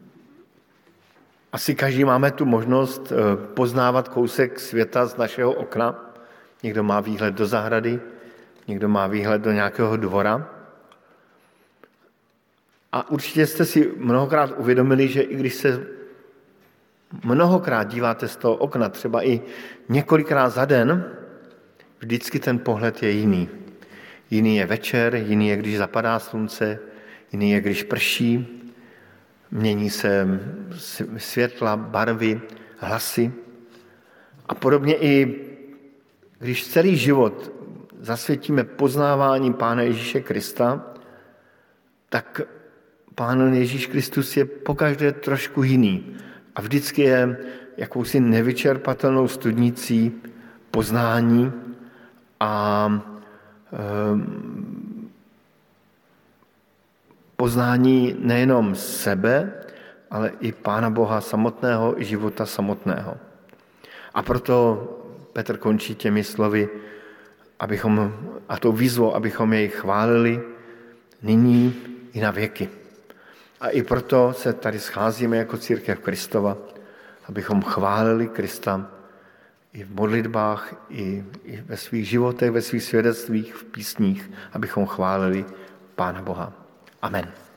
[1.52, 6.14] asi každý máme tu možnost eh, poznávat kousek světa z našeho okna.
[6.62, 8.00] Někdo má výhled do zahrady,
[8.68, 10.50] někdo má výhled do nějakého dvora.
[12.92, 15.86] A určitě jste si mnohokrát uvědomili, že i když se
[17.24, 19.40] mnohokrát díváte z toho okna, třeba i
[19.88, 21.12] několikrát za den,
[21.98, 23.48] vždycky ten pohled je jiný.
[24.30, 26.78] Jiný je večer, jiný je, když zapadá slunce,
[27.32, 28.59] jiný je, když prší,
[29.51, 30.40] mění se
[31.16, 32.40] světla, barvy,
[32.78, 33.32] hlasy.
[34.48, 35.40] A podobně i
[36.38, 37.53] když celý život
[38.01, 40.86] zasvětíme poznávání Pána Ježíše Krista,
[42.09, 42.40] tak
[43.14, 46.16] Pán Ježíš Kristus je pokaždé trošku jiný
[46.57, 47.36] a vždycky je
[47.76, 50.12] jakousi nevyčerpatelnou studnicí
[50.70, 51.53] poznání
[52.40, 52.86] a
[53.72, 54.69] ehm,
[57.41, 59.53] poznání nejenom sebe,
[60.11, 63.16] ale i Pána Boha samotného, i života samotného.
[64.14, 64.57] A proto
[65.32, 66.68] Petr končí těmi slovy,
[67.57, 68.12] abychom,
[68.49, 70.36] a tou výzvou, abychom jej chválili
[71.22, 71.74] nyní
[72.12, 72.68] i na věky.
[73.61, 76.57] A i proto se tady scházíme jako církev Kristova,
[77.24, 78.84] abychom chválili Krista
[79.72, 85.45] i v modlitbách, i, i ve svých životech, ve svých svědectvích, v písních, abychom chválili
[85.97, 86.59] Pána Boha.
[87.03, 87.49] Amen.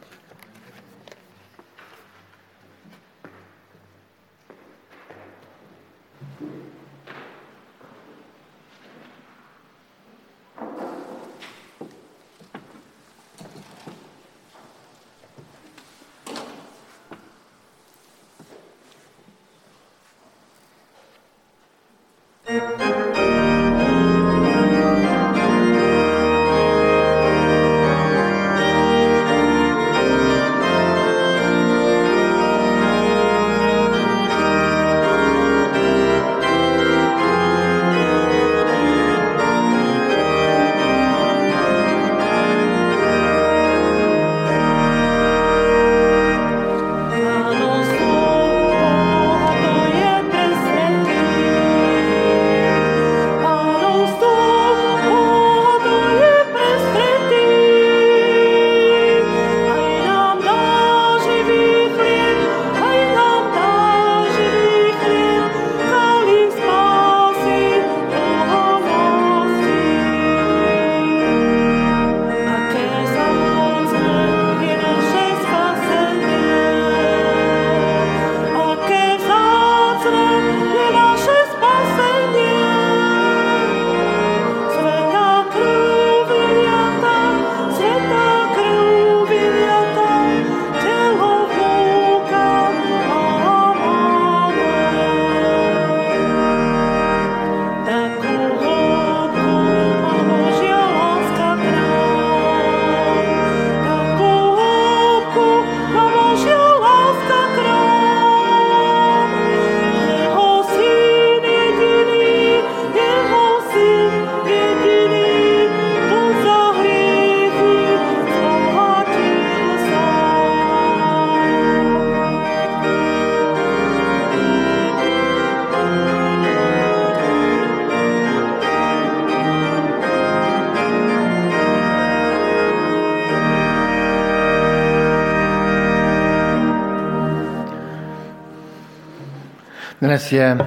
[140.14, 140.58] Dnes je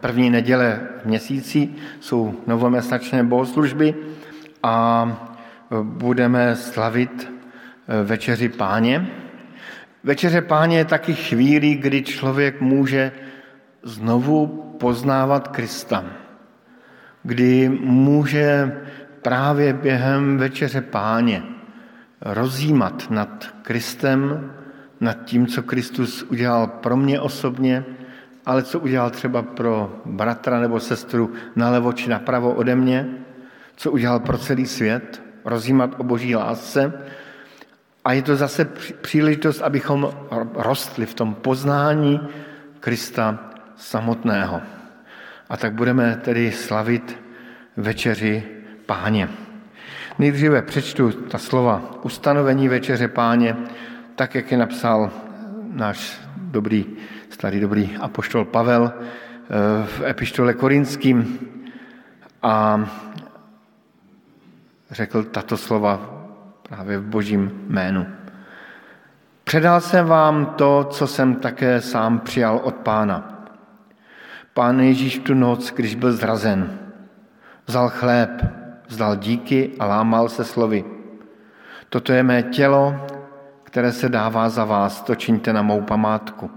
[0.00, 1.68] první neděle v měsíci,
[2.00, 3.94] jsou novoměsíčné bohoslužby
[4.62, 5.06] a
[5.82, 9.06] budeme slavit eh, večeři páně.
[10.04, 13.12] Večeře páně je taky chvíli, kdy člověk může
[13.82, 14.46] znovu
[14.80, 16.04] poznávat Krista.
[17.22, 18.72] Kdy může
[19.22, 21.42] právě během večeře páně
[22.20, 24.50] rozjímat nad Kristem,
[25.00, 27.84] nad tím, co Kristus udělal pro mě osobně,
[28.46, 33.08] ale co udělal třeba pro bratra nebo sestru nalevo či napravo ode mě,
[33.76, 36.92] co udělal pro celý svět, rozjímat o boží lásce.
[38.04, 38.64] A je to zase
[39.00, 40.10] příležitost, abychom
[40.54, 42.20] rostli v tom poznání
[42.80, 43.38] Krista
[43.76, 44.60] samotného.
[45.48, 47.18] A tak budeme tedy slavit
[47.76, 48.42] večeři
[48.86, 49.28] páně.
[50.18, 53.56] Nejdříve přečtu ta slova ustanovení večeře páně,
[54.14, 55.10] tak, jak je napsal
[55.72, 56.86] náš dobrý,
[57.30, 61.38] starý dobrý apoštol Pavel eh, v epištole Korinským
[62.42, 62.84] a
[64.90, 66.24] řekl tato slova
[66.62, 68.06] právě v božím jménu.
[69.44, 73.46] Předal jsem vám to, co jsem také sám přijal od pána.
[74.54, 76.78] Pán Ježíš tu noc, když byl zrazen,
[77.66, 78.30] vzal chléb,
[78.88, 80.84] vzdal díky a lámal se slovy.
[81.88, 83.06] Toto je mé tělo,
[83.62, 86.50] které se dává za vás, to čiňte na mou památku.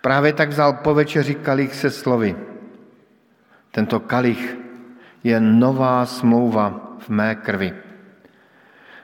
[0.00, 2.36] Právě tak vzal po večeři kalich se slovy.
[3.70, 4.56] Tento kalich
[5.24, 7.72] je nová smlouva v mé krvi.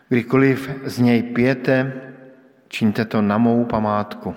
[0.09, 1.93] Kdykoliv z něj pijete,
[2.69, 4.35] čiňte to na mou památku.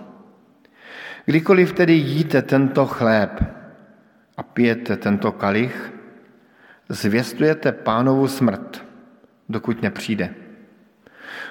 [1.26, 3.44] Kdykoliv tedy jíte tento chléb
[4.38, 5.94] a pijete tento kalich,
[6.90, 8.86] zvěstujete pánovu smrt,
[9.50, 10.30] dokud nepřijde.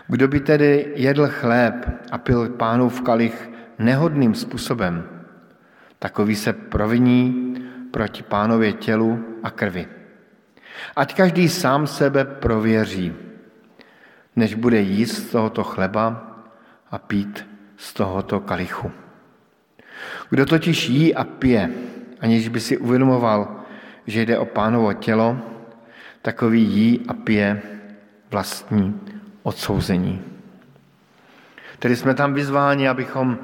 [0.08, 1.74] Kdo by tedy jedl chléb
[2.10, 5.04] a pil pánův kalich nehodným způsobem,
[5.98, 7.54] takový se proviní
[7.90, 9.88] proti pánově tělu a krvi.
[10.96, 13.12] Ať každý sám sebe prověří,
[14.36, 16.36] než bude jíst z tohoto chleba
[16.90, 17.46] a pít
[17.76, 18.92] z tohoto kalichu.
[20.30, 21.70] Kdo totiž jí a pije,
[22.20, 23.60] aniž by si uvědomoval,
[24.06, 25.38] že jde o pánovo tělo,
[26.22, 27.62] takový jí a pije
[28.30, 29.00] vlastní
[29.42, 30.35] odsouzení.
[31.78, 33.38] Tedy jsme tam vyzváni, abychom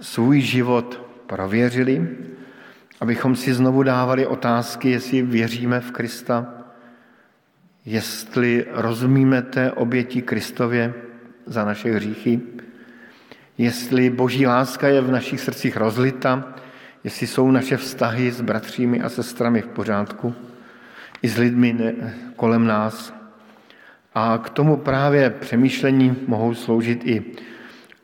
[0.00, 2.08] svůj život prověřili,
[3.00, 6.46] abychom si znovu dávali otázky, jestli věříme v Krista,
[7.84, 10.94] jestli rozumíme té oběti Kristově
[11.46, 12.40] za naše hříchy,
[13.58, 16.54] jestli boží láska je v našich srdcích rozlita,
[17.04, 20.34] jestli jsou naše vztahy s bratřími a sestrami v pořádku,
[21.22, 21.94] i s lidmi
[22.36, 23.14] kolem nás.
[24.14, 27.24] A k tomu právě přemýšlení mohou sloužit i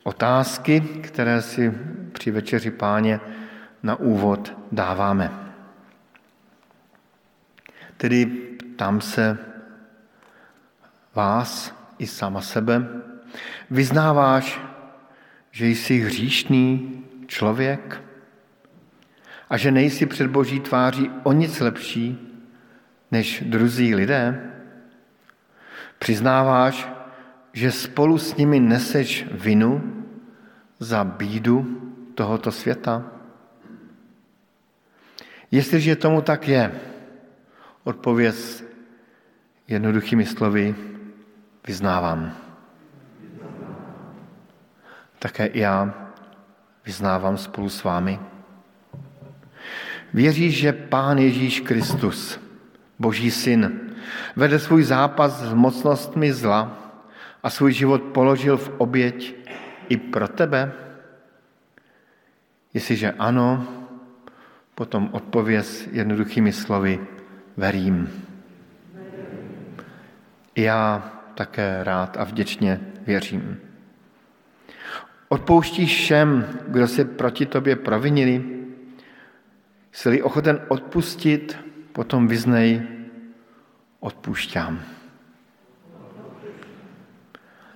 [0.03, 1.73] otázky, které si
[2.13, 3.21] při večeři páně
[3.83, 5.31] na úvod dáváme.
[7.97, 8.27] Tedy
[8.77, 9.39] tam se
[11.15, 12.87] vás i sama sebe.
[13.71, 14.61] Vyznáváš,
[15.51, 18.03] že jsi hříšný člověk
[19.51, 22.19] a že nejsi před boží tváří o nic lepší
[23.11, 24.51] než druzí lidé?
[25.99, 26.89] Přiznáváš,
[27.53, 30.05] že spolu s nimi neseš vinu
[30.79, 31.65] za bídu
[32.15, 33.05] tohoto světa?
[35.51, 36.73] Jestliže tomu tak je,
[37.85, 38.65] odpověz
[39.69, 40.75] jednoduchými slovy
[41.67, 42.37] vyznávám.
[45.19, 45.95] Také já
[46.85, 48.21] vyznávám spolu s vámi.
[50.15, 52.41] Věříš, že Pán Ježíš Kristus,
[52.99, 53.81] Boží syn,
[54.37, 56.82] vede svůj zápas s mocnostmi zla
[57.43, 59.35] a svůj život položil v oběť
[59.89, 60.73] i pro tebe?
[62.75, 63.67] Jestliže ano,
[64.75, 67.01] potom odpověz jednoduchými slovy
[67.57, 68.25] verím.
[70.57, 73.61] Já také rád a vděčně věřím.
[75.29, 78.45] Odpouštíš všem, kdo se proti tobě provinili?
[79.93, 81.59] Jsi ochoten odpustit,
[81.93, 82.83] potom vyznej,
[84.01, 84.92] odpušťám.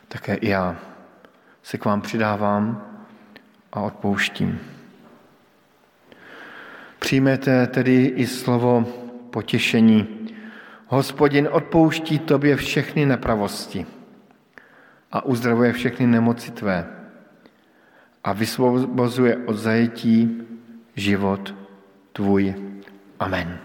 [0.09, 0.77] Také i já
[1.63, 2.83] se k vám přidávám
[3.73, 4.61] a odpouštím.
[6.99, 8.85] Přijmete tedy i slovo
[9.31, 10.29] potěšení.
[10.87, 13.87] Hospodin odpouští tobě všechny nepravosti
[15.13, 16.87] a uzdravuje všechny nemoci tvé
[18.25, 20.43] a vysvobozuje od zajetí
[20.97, 21.55] život
[22.13, 22.55] tvůj.
[23.21, 23.59] Amen.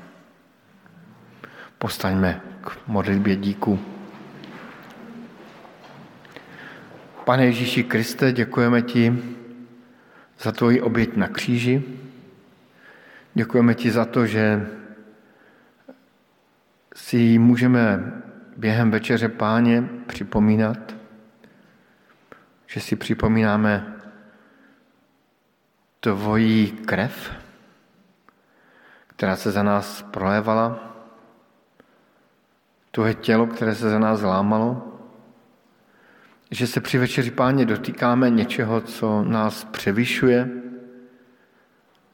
[1.78, 3.80] Postaňme k modlitbě díku.
[7.26, 9.24] Pane Ježíši Kriste, děkujeme ti
[10.40, 11.84] za tvoji oběť na kříži.
[13.34, 14.68] Děkujeme ti za to, že
[16.96, 18.12] si můžeme
[18.58, 20.96] během večeře páně připomínat,
[22.68, 23.94] že si připomínáme
[26.00, 27.32] tvojí krev,
[29.08, 30.96] která se za nás prolévala,
[32.92, 34.91] tvoje tělo, které se za nás zlámalo,
[36.52, 40.50] že se při večeři páně dotýkáme něčeho, co nás převyšuje,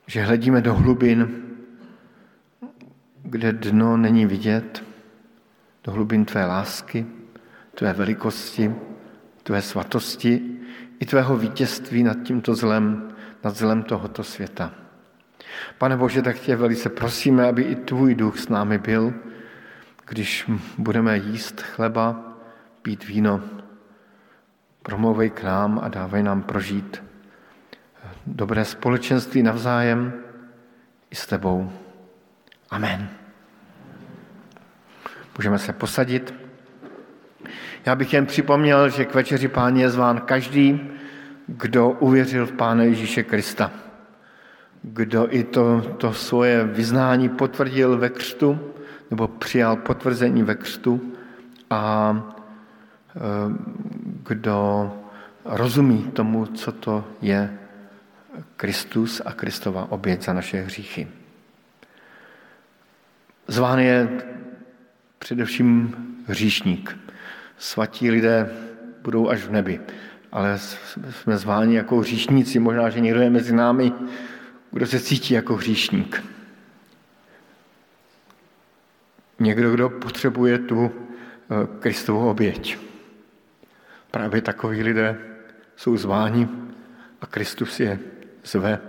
[0.07, 1.43] že hledíme do hlubin,
[3.23, 4.83] kde dno není vidět,
[5.83, 7.05] do hlubin tvé lásky,
[7.75, 8.75] tvé velikosti,
[9.43, 10.59] tvé svatosti
[10.99, 13.09] i tvého vítězství nad tímto zlem,
[13.43, 14.71] nad zlem tohoto světa.
[15.77, 19.13] Pane Bože, tak tě velice prosíme, aby i tvůj duch s námi byl,
[20.09, 22.37] když budeme jíst chleba,
[22.81, 23.41] pít víno,
[24.87, 27.03] promlouvej k nám a dávej nám prožít
[28.27, 30.13] dobré společenství navzájem
[31.11, 31.71] i s tebou.
[32.69, 33.09] Amen.
[35.37, 36.33] Můžeme se posadit.
[37.85, 40.91] Já bych jen připomněl, že k večeři páně je zván každý,
[41.47, 43.71] kdo uvěřil v Pána Ježíše Krista.
[44.81, 48.59] Kdo i to, to svoje vyznání potvrdil ve křtu,
[49.11, 51.13] nebo přijal potvrzení ve křtu
[51.69, 52.15] a
[54.23, 54.91] kdo
[55.45, 57.57] rozumí tomu, co to je
[58.55, 61.07] Kristus a Kristova oběť za naše hříchy.
[63.47, 64.09] Zván je
[65.19, 65.95] především
[66.27, 66.97] hříšník.
[67.57, 68.49] Svatí lidé
[69.01, 69.81] budou až v nebi,
[70.31, 70.59] ale
[71.09, 72.59] jsme zváni jako hříšníci.
[72.59, 73.93] Možná, že někdo je mezi námi,
[74.71, 76.23] kdo se cítí jako hříšník.
[79.39, 82.86] Někdo, kdo potřebuje tu eh, Kristovu oběť.
[84.11, 85.17] Právě takoví lidé
[85.75, 86.49] jsou zváni
[87.21, 87.99] a Kristus je
[88.43, 88.79] zve.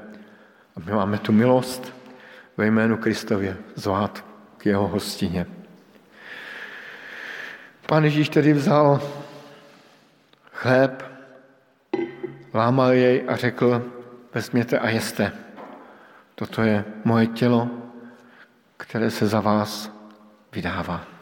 [0.77, 1.95] A my máme tu milost
[2.57, 4.25] ve jménu Kristově zvát
[4.59, 5.47] k jeho hostině.
[7.87, 9.01] Pán Ježíš tedy vzal
[10.53, 11.03] chléb,
[12.55, 13.83] lámal jej a řekl,
[14.35, 15.33] vezměte a jeste.
[16.35, 17.71] Toto je moje tělo,
[18.77, 19.91] které se za vás
[20.53, 21.18] vydává.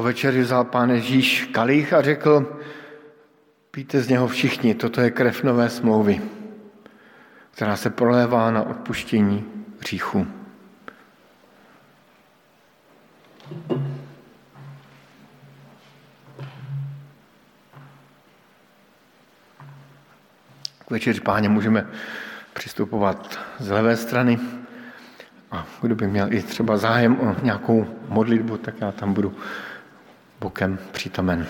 [0.00, 2.60] Po večeri vzal pán Ježíš kalich a řekl,
[3.70, 6.20] píte z něho všichni, toto je krev nové smlouvy,
[7.50, 9.44] která se prolévá na odpuštění
[9.80, 10.26] hříchu.
[20.86, 21.86] K večeři páně můžeme
[22.52, 24.38] přistupovat z levé strany.
[25.52, 29.36] A kdo by měl i třeba zájem o nějakou modlitbu, tak já tam budu
[30.40, 31.46] bokem přítomen.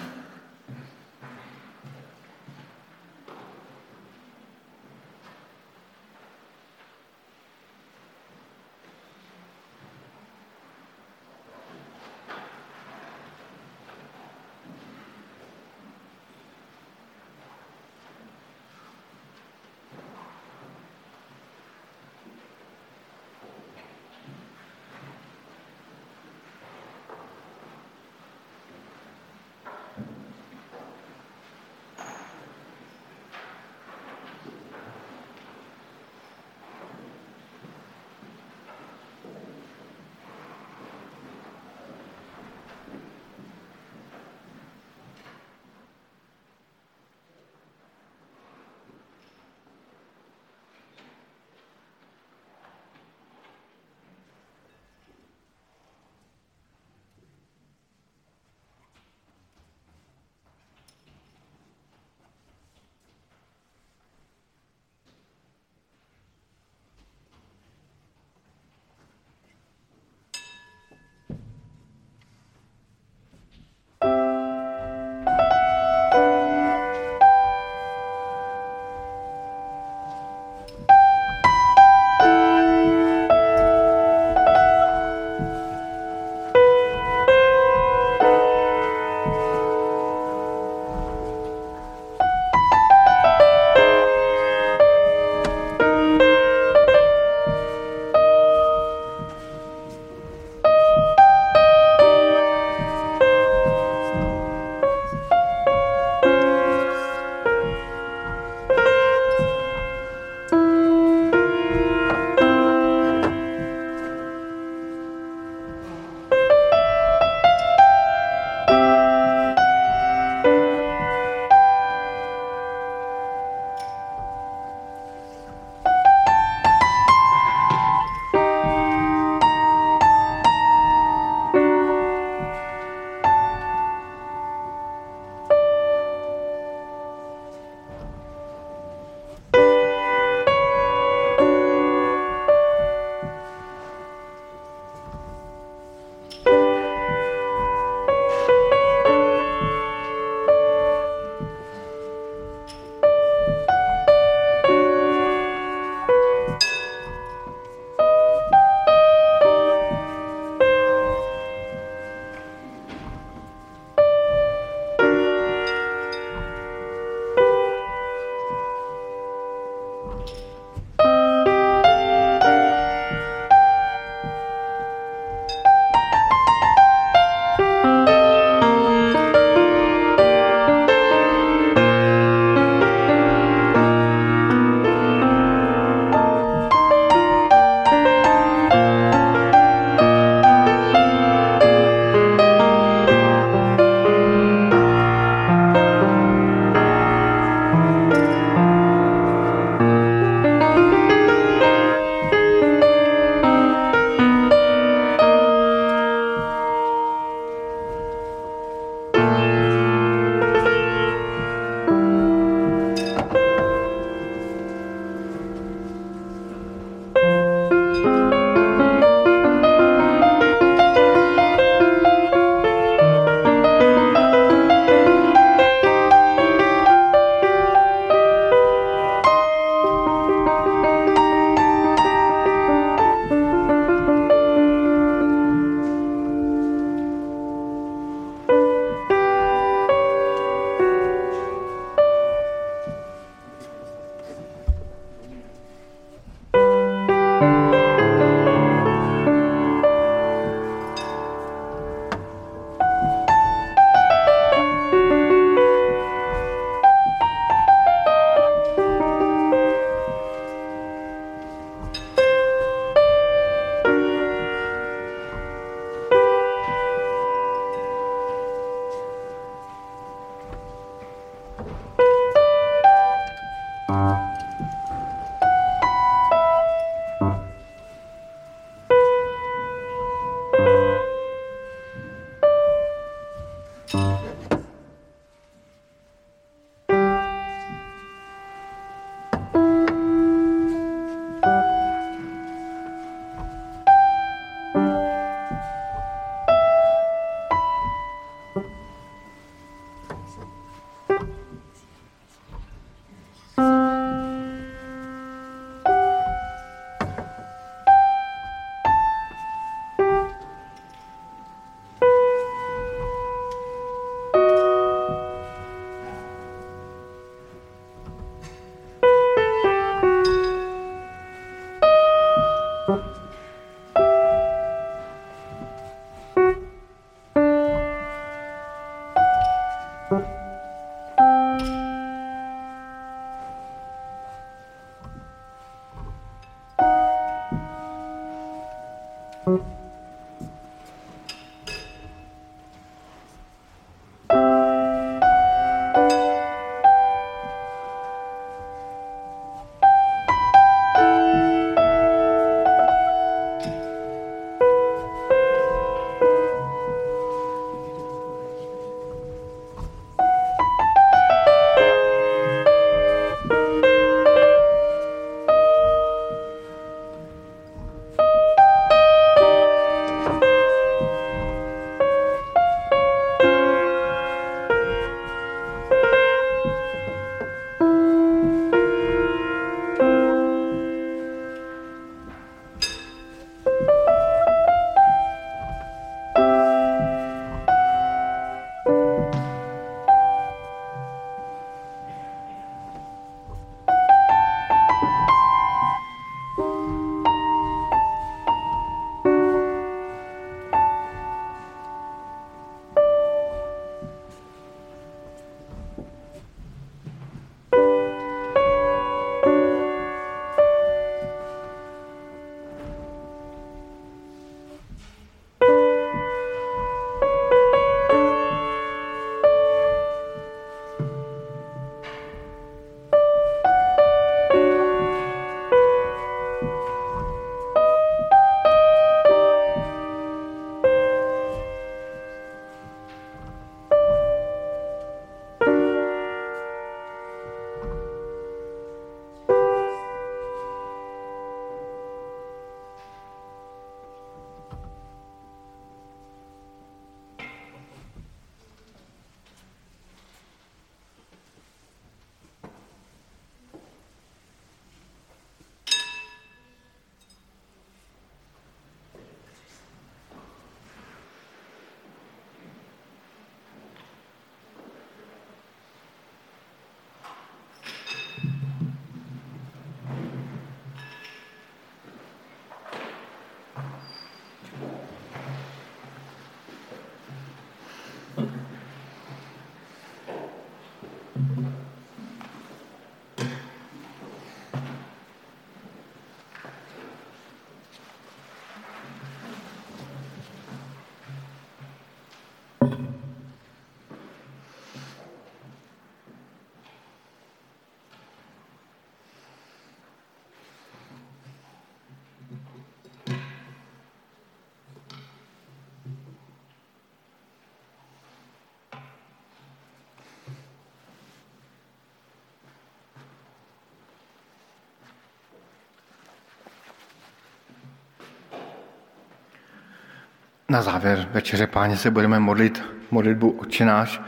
[520.70, 524.20] Na závěr večeře páně se budeme modlit modlitbu očenáš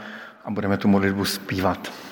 [0.45, 2.02] a budeme tu modlitbu zpívat.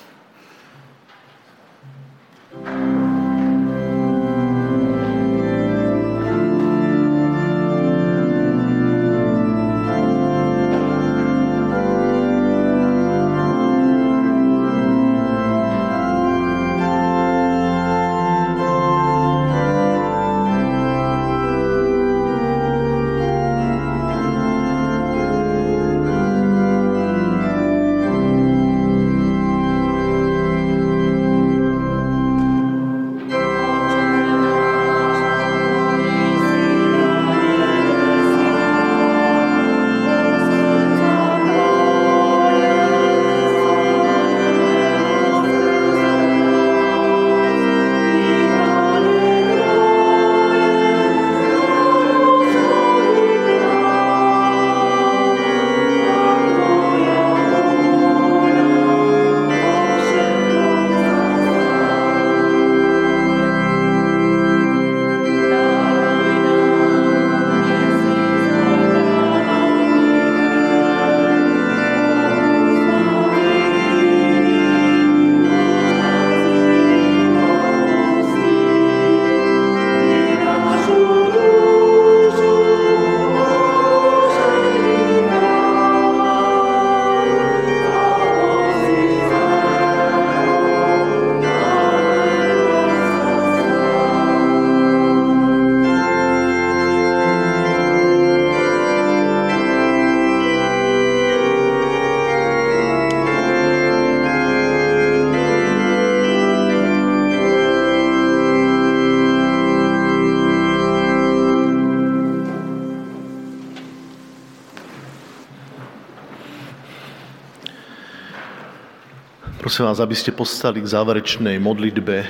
[119.81, 122.21] Prosím vás, aby ste postali k záverečnej modlitbe,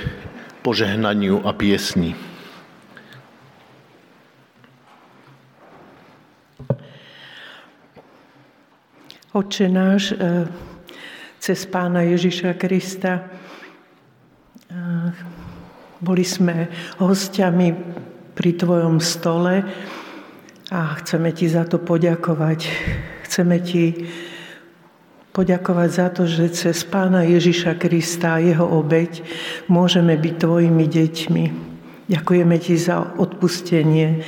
[0.64, 2.16] požehnaniu a piesni.
[9.36, 10.48] Oče náš, eh,
[11.44, 15.12] cez Pána Ježiša Krista, eh,
[16.00, 16.72] boli sme
[17.04, 17.76] hostiami
[18.32, 19.68] pri Tvojom stole
[20.72, 22.60] a chceme Ti za to poďakovať.
[23.28, 23.84] Chceme Ti
[25.32, 29.24] poďakovať za to, že cez Pána Ježiša Krista a jeho obeď
[29.72, 31.44] môžeme byť Tvojimi deťmi.
[32.12, 34.28] Ďakujeme Ti za odpustenie,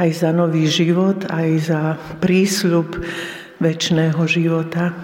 [0.00, 1.80] aj za nový život, aj za
[2.24, 2.96] prísľub
[3.60, 4.96] väčšného života.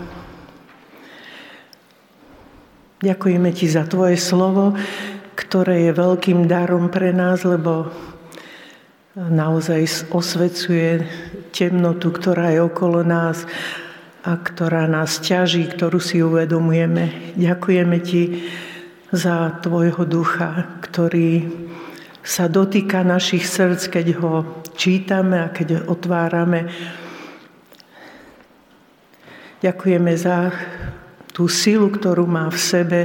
[3.05, 4.73] Ďakujeme Ti za Tvoje slovo,
[5.37, 7.93] ktoré je veľkým darom pre nás, lebo
[9.13, 11.05] naozaj osvecuje
[11.53, 13.45] temnotu, ktorá je okolo nás
[14.25, 17.37] a ktorá nás ťaží, ktorú si uvedomujeme.
[17.37, 18.23] Ďakujeme Ti
[19.13, 21.45] za Tvojho ducha, ktorý
[22.25, 26.73] sa dotýka našich srdc, keď ho čítame a keď ho otvárame.
[29.61, 30.49] Ďakujeme za
[31.37, 33.01] tú silu, ktorú má v sebe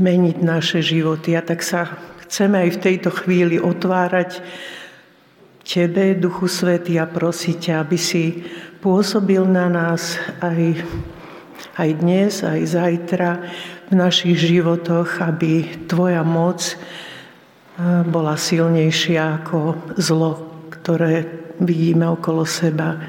[0.00, 1.36] meniť naše životy.
[1.36, 1.84] A tak sa
[2.24, 4.40] chceme aj v tejto chvíli otvárať
[5.64, 8.44] Tebe, Duchu Svety, a prosiť ťa, aby si
[8.84, 10.84] pôsobil na nás aj,
[11.80, 13.40] aj dnes, aj zajtra
[13.88, 16.76] v našich životoch, aby Tvoja moc eh,
[18.04, 20.32] bola silnejšia ako zlo,
[20.68, 21.24] ktoré
[21.64, 23.00] vidíme okolo seba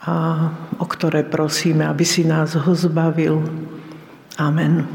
[0.00, 0.14] a
[0.80, 3.44] o ktoré prosíme, aby si nás ho zbavil.
[4.40, 4.88] Amen.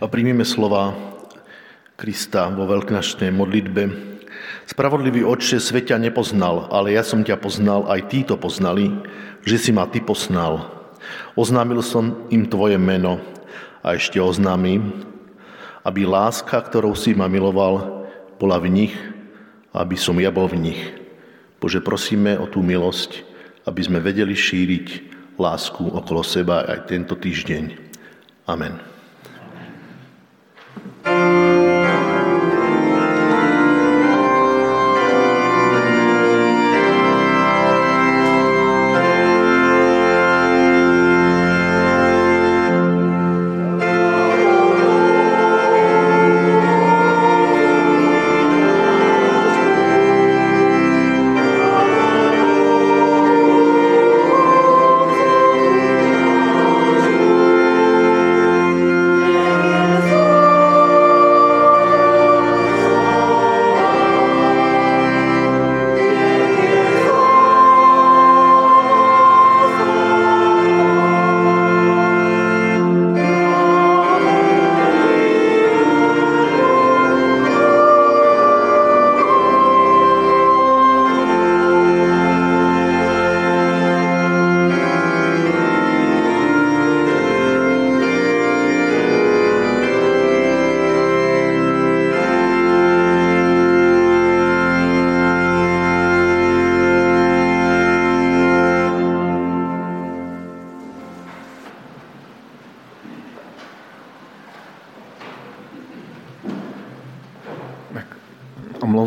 [0.00, 0.96] A príjmime slova
[1.94, 4.09] Krista vo veľknačnej modlitbe,
[4.70, 8.94] Spravodlivý Otče, svet ťa nepoznal, ale ja som ťa poznal, aj títo poznali,
[9.42, 10.62] že si ma Ty poznal.
[11.34, 13.18] Oznámil som im Tvoje meno
[13.82, 14.94] a ešte oznámim,
[15.82, 18.06] aby láska, ktorou si ma miloval,
[18.38, 18.94] bola v nich,
[19.74, 20.80] aby som ja bol v nich.
[21.58, 23.26] Bože, prosíme o tú milosť,
[23.66, 24.86] aby sme vedeli šíriť
[25.34, 27.74] lásku okolo seba aj tento týždeň.
[28.46, 28.78] Amen.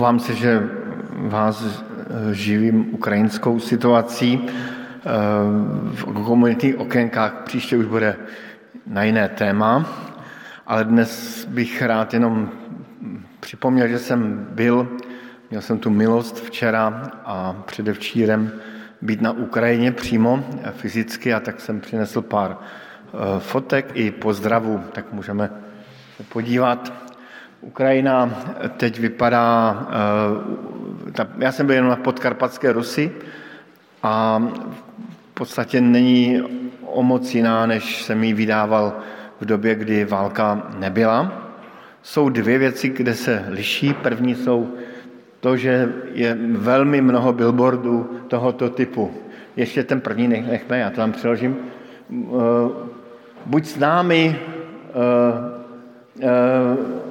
[0.03, 0.69] Omlouvám se, že
[1.15, 1.83] vás
[2.31, 4.47] živím ukrajinskou situací.
[5.93, 8.15] V komunitních okénkách příště už bude
[8.87, 9.85] na jiné téma,
[10.67, 12.49] ale dnes bych rád jenom
[13.39, 14.87] připomněl, že jsem byl,
[15.49, 18.51] měl jsem tu milost včera a předevčírem
[19.01, 25.13] být na Ukrajině přímo fyzicky a tak jsem přinesl pár eh, fotek i pozdravu, tak
[25.13, 25.49] můžeme
[26.17, 27.02] se podívat.
[27.63, 28.43] Ukrajina
[28.77, 29.77] teď vypadá,
[31.19, 33.11] eh, já jsem byl jenom na podkarpatské Rusy
[34.03, 34.43] a
[35.31, 36.41] v podstatě není
[36.85, 38.93] o moc jiná, než jsem ji vydával
[39.41, 41.31] v době, kdy válka nebyla.
[42.01, 43.93] Jsou dvě věci, kde se liší.
[43.93, 44.69] První jsou
[45.39, 49.11] to, že je velmi mnoho billboardů tohoto typu.
[49.55, 51.57] Ještě ten první nechme, já to tam přeložím.
[52.11, 52.27] Eh,
[53.45, 54.35] buď s námi,
[56.21, 57.02] eh,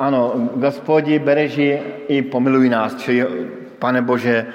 [0.00, 1.78] ano, gospodi, bereži
[2.08, 3.20] i pomiluj nás, čili
[3.78, 4.46] pane Bože,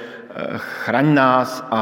[0.58, 1.82] chraň nás a,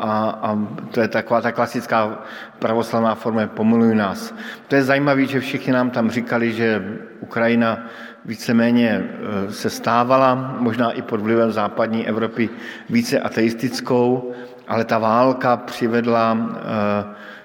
[0.00, 0.10] a,
[0.42, 0.48] a
[0.90, 2.18] to je taková ta klasická
[2.58, 4.34] pravoslavná forma pomiluj nás.
[4.68, 6.82] To je zajímavé, že všichni nám tam říkali, že
[7.20, 7.86] Ukrajina
[8.24, 12.50] víceméně e, se stávala, možná i pod vlivem západní Evropy,
[12.90, 14.32] více ateistickou,
[14.68, 16.48] ale ta válka přivedla e,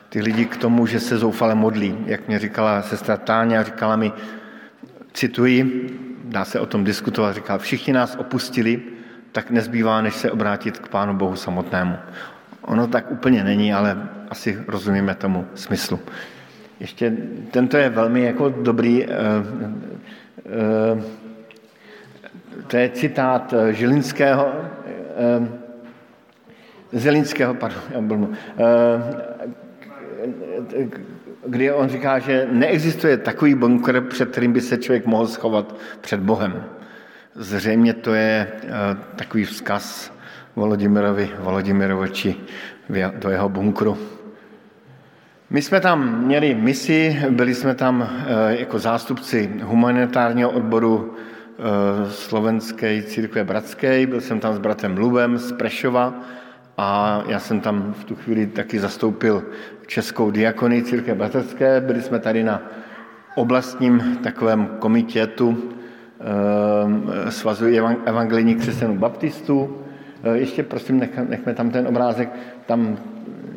[0.10, 1.98] ty lidi k tomu, že se zoufale modlí.
[2.06, 4.14] Jak mě říkala sestra Táňa, říkala mi,
[5.18, 5.89] cituji,
[6.23, 8.81] dá se o tom diskutovat, říká, všichni nás opustili,
[9.31, 11.95] tak nezbývá, než se obrátit k Pánu Bohu samotnému.
[12.61, 15.99] Ono tak úplně není, ale asi rozumíme tomu smyslu.
[16.80, 17.18] Ještě
[17.52, 19.10] tento je velmi jako dobrý, eh,
[20.45, 21.03] eh,
[22.68, 24.53] to je citát eh, Žilinského,
[26.91, 28.30] Zelinského, pardon, já byl,
[31.47, 36.19] kdy on říká, že neexistuje takový bunkr, před kterým by se člověk mohl schovat před
[36.19, 36.63] Bohem.
[37.35, 38.69] Zřejmě to je eh,
[39.15, 40.13] takový vzkaz
[40.55, 42.35] Volodimirovi Volodimiroviči
[43.19, 43.97] do jeho bunkru.
[45.49, 53.01] My jsme tam měli misi, byli jsme tam eh, jako zástupci humanitárního odboru eh, slovenské
[53.01, 56.13] církve bratské, byl jsem tam s bratem Lubem z Prešova
[56.77, 59.43] a já jsem tam v tu chvíli taky zastoupil
[59.87, 61.81] českou diakonii církve bratrské.
[61.81, 62.61] Byli jsme tady na
[63.35, 65.73] oblastním takovém komitétu
[66.19, 67.65] Ehm, svazu
[68.05, 69.77] evangelijních křesťanů baptistů.
[70.23, 72.29] Ehm, ještě prosím, nech, nechme tam ten obrázek.
[72.65, 72.97] Tam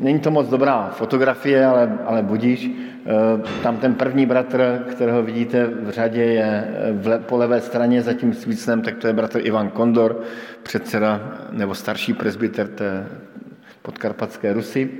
[0.01, 2.66] není to moc dobrá fotografie, ale, ale budíš.
[2.66, 8.12] Ehm, tam ten první bratr, kterého vidíte v řadě, je v, po levé straně za
[8.12, 10.22] tím svícnem, tak to je bratr Ivan Kondor,
[10.62, 11.20] předseda
[11.51, 13.06] nebo starší presbyter té
[13.82, 14.90] podkarpatské Rusy.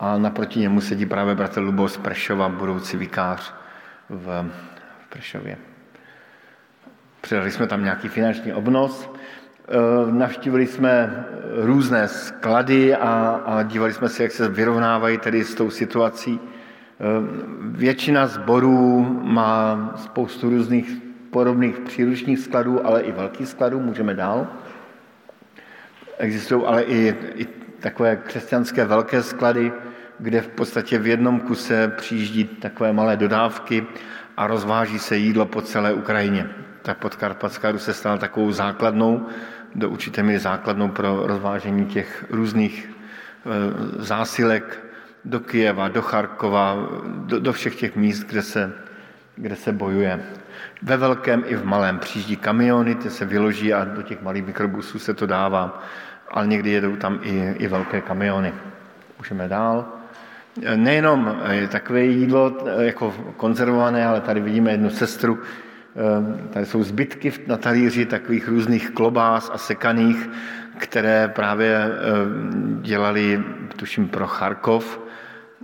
[0.00, 3.54] A naproti němu sedí právě bratr Lubos Prešova, budoucí vikář
[4.10, 4.50] v
[5.08, 5.56] Prešově.
[7.20, 9.10] Přidali jsme tam nějaký finanční obnos,
[10.10, 11.24] navštívili jsme
[11.56, 16.40] různé sklady a, a dívali jsme se, jak se vyrovnávají tedy s tou situací.
[16.40, 16.40] E,
[17.60, 24.46] většina zborů má spoustu různých podobných příručních skladů, ale i velkých skladů, můžeme dál.
[26.18, 27.46] Existují ale i, i
[27.80, 29.72] takové křesťanské velké sklady,
[30.18, 33.86] kde v podstatě v jednom kuse přijíždí takové malé dodávky
[34.36, 36.50] a rozváží se jídlo po celé Ukrajině
[36.84, 39.26] ta podkarpatská Rus se stala takovou základnou,
[39.74, 42.92] do určité míry základnou pro rozvážení těch různých e,
[44.02, 44.84] zásilek
[45.24, 46.76] do Kijeva, do Charkova,
[47.06, 48.72] do, do všech těch míst, kde se,
[49.36, 50.20] kde se bojuje.
[50.82, 54.98] Ve velkém i v malém přijíždí kamiony, ty se vyloží a do těch malých mikrobusů
[54.98, 55.82] se to dává,
[56.28, 58.54] ale někdy jedou tam i, i velké kamiony.
[59.18, 59.86] Můžeme dál.
[60.76, 65.38] Nejenom e, takové jídlo e, jako konzervované, ale tady vidíme jednu sestru,
[66.50, 70.30] tady jsou zbytky na talíři takových různých klobás a sekaných,
[70.78, 73.42] které právě ehm, dělali,
[73.76, 75.00] tuším, pro Charkov.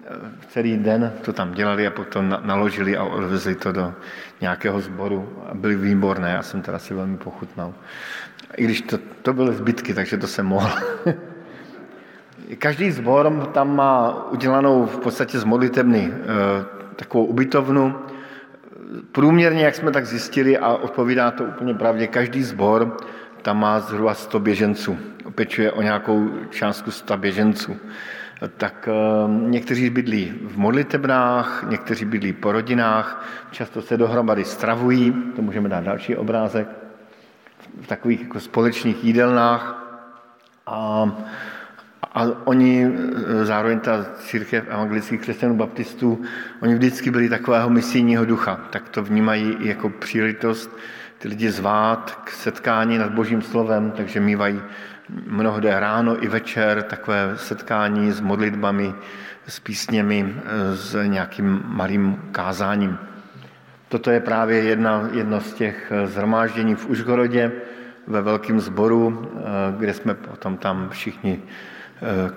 [0.07, 3.95] Ehm, celý den to tam dělali a potom naložili a odvezli to do
[4.41, 5.43] nějakého sboru.
[5.55, 7.75] Byly výborné, já jsem teda si velmi pochutnal.
[8.57, 10.71] I když to, to byly zbytky, takže to jsem mohl.
[12.59, 16.13] Každý sbor tam má udělanou v podstatě z modlitebny
[16.97, 17.95] takovou ubytovnu,
[19.13, 22.97] průměrně, jak jsme tak zjistili, a odpovídá to úplně pravdě, každý sbor
[23.43, 27.77] tam má zhruba 100 běženců, opečuje o nějakou částku 100 běženců.
[28.57, 28.93] Tak eh,
[29.29, 35.85] někteří bydlí v modlitebnách, někteří bydlí po rodinách, často se dohromady stravují, to můžeme dát
[35.85, 36.69] další obrázek,
[37.81, 39.77] v takových jako společných jídelnách.
[40.67, 41.11] A
[42.13, 46.23] a oni, e, zároveň ta církev evangelických křesťanů baptistů,
[46.61, 50.79] oni vždycky byli takového misijního ducha, tak to vnímají i jako příležitost
[51.19, 54.61] ty lidi zvát k setkání nad Božím slovem, takže mývají
[55.27, 58.95] mnohde ráno i večer takové setkání s modlitbami,
[59.47, 60.35] s písněmi,
[60.75, 62.99] s nějakým malým kázáním.
[63.89, 67.53] Toto je právě jedna, jedno z těch zhromáždění v Užgorodě
[68.07, 69.31] ve velkém sboru,
[69.79, 71.43] kde jsme potom tam všichni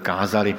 [0.01, 0.55] kázali.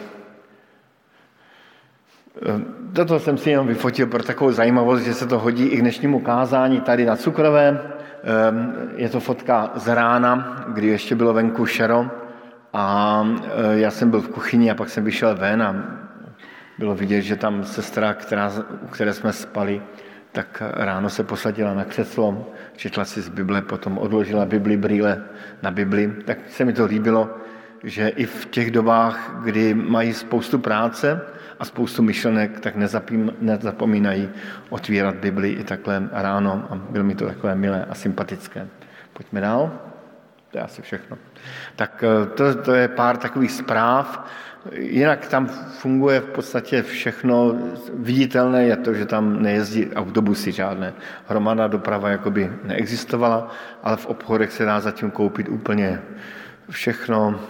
[2.92, 6.20] Toto jsem si jenom vyfotil pro takovou zajímavost, že se to hodí i k dnešnímu
[6.20, 7.80] kázání tady na Cukrové.
[8.24, 12.10] Ehm, je to fotka z rána, kdy ještě bylo venku šero
[12.72, 13.26] a
[13.74, 15.76] e, já jsem byl v kuchyni a pak jsem vyšel ven a
[16.78, 18.52] bylo vidět, že tam sestra, která,
[18.82, 19.82] u které jsme spali,
[20.32, 25.22] tak ráno se posadila na křeslo, četla si z Bible, potom odložila Bibli, brýle
[25.62, 26.12] na Bibli.
[26.24, 27.30] Tak se mi to líbilo,
[27.84, 31.20] že i v těch dobách, kdy mají spoustu práce,
[31.58, 34.30] a spoustu myšlenek, tak nezapím, nezapomínají
[34.70, 38.68] otvírat Bibli i takhle ráno a bylo mi to takové milé a sympatické.
[39.12, 39.72] Pojďme dál.
[40.50, 41.18] To je asi všechno.
[41.76, 44.26] Tak eh, to, to je pár takových zpráv.
[44.72, 45.46] Jinak tam
[45.78, 47.54] funguje v podstatě všechno.
[47.94, 50.92] Viditelné je to, že tam nejezdí autobusy žádné.
[51.28, 53.50] Hromada doprava jakoby neexistovala,
[53.82, 56.00] ale v obchodech se dá zatím koupit úplně
[56.70, 57.40] všechno,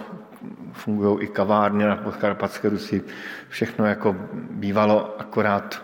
[0.75, 3.03] fungují i kavárny na podkarpatské Rusy.
[3.49, 4.15] Všechno jako
[4.51, 5.83] bývalo akorát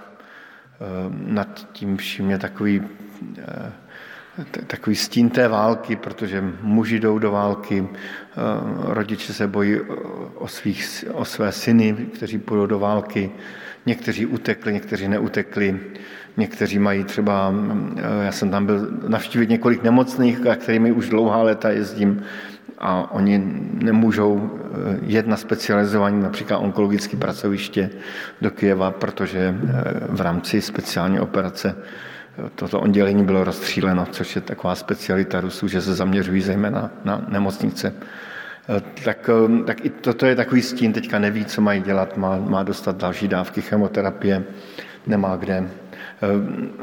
[0.73, 2.81] eh, nad tím vším je takový,
[3.37, 3.71] eh,
[4.67, 8.35] takový stín té války, protože muži jdou do války, eh,
[8.93, 9.79] rodiče se bojí
[10.35, 13.31] o, svých, o své syny, kteří půjdou do války,
[13.85, 15.79] někteří utekli, někteří neutekli,
[16.37, 17.53] někteří mají třeba,
[18.21, 22.23] já jsem tam byl navštívit několik nemocných, kterými už dlouhá léta jezdím,
[22.79, 23.41] a oni
[23.73, 27.89] nemůžou eh, jet na specializování například onkologické pracoviště
[28.41, 34.41] do Kijeva, protože eh, v rámci speciální operace eh, toto oddělení bylo rozstříleno, což je
[34.41, 37.93] taková specialita Rusů, že se zaměřují zejména na nemocnice.
[39.05, 39.29] Tak,
[39.65, 43.27] tak i toto je takový stín, teďka neví, co mají dělat, má, má dostat další
[43.27, 44.43] dávky chemoterapie,
[45.07, 45.69] nemá kde.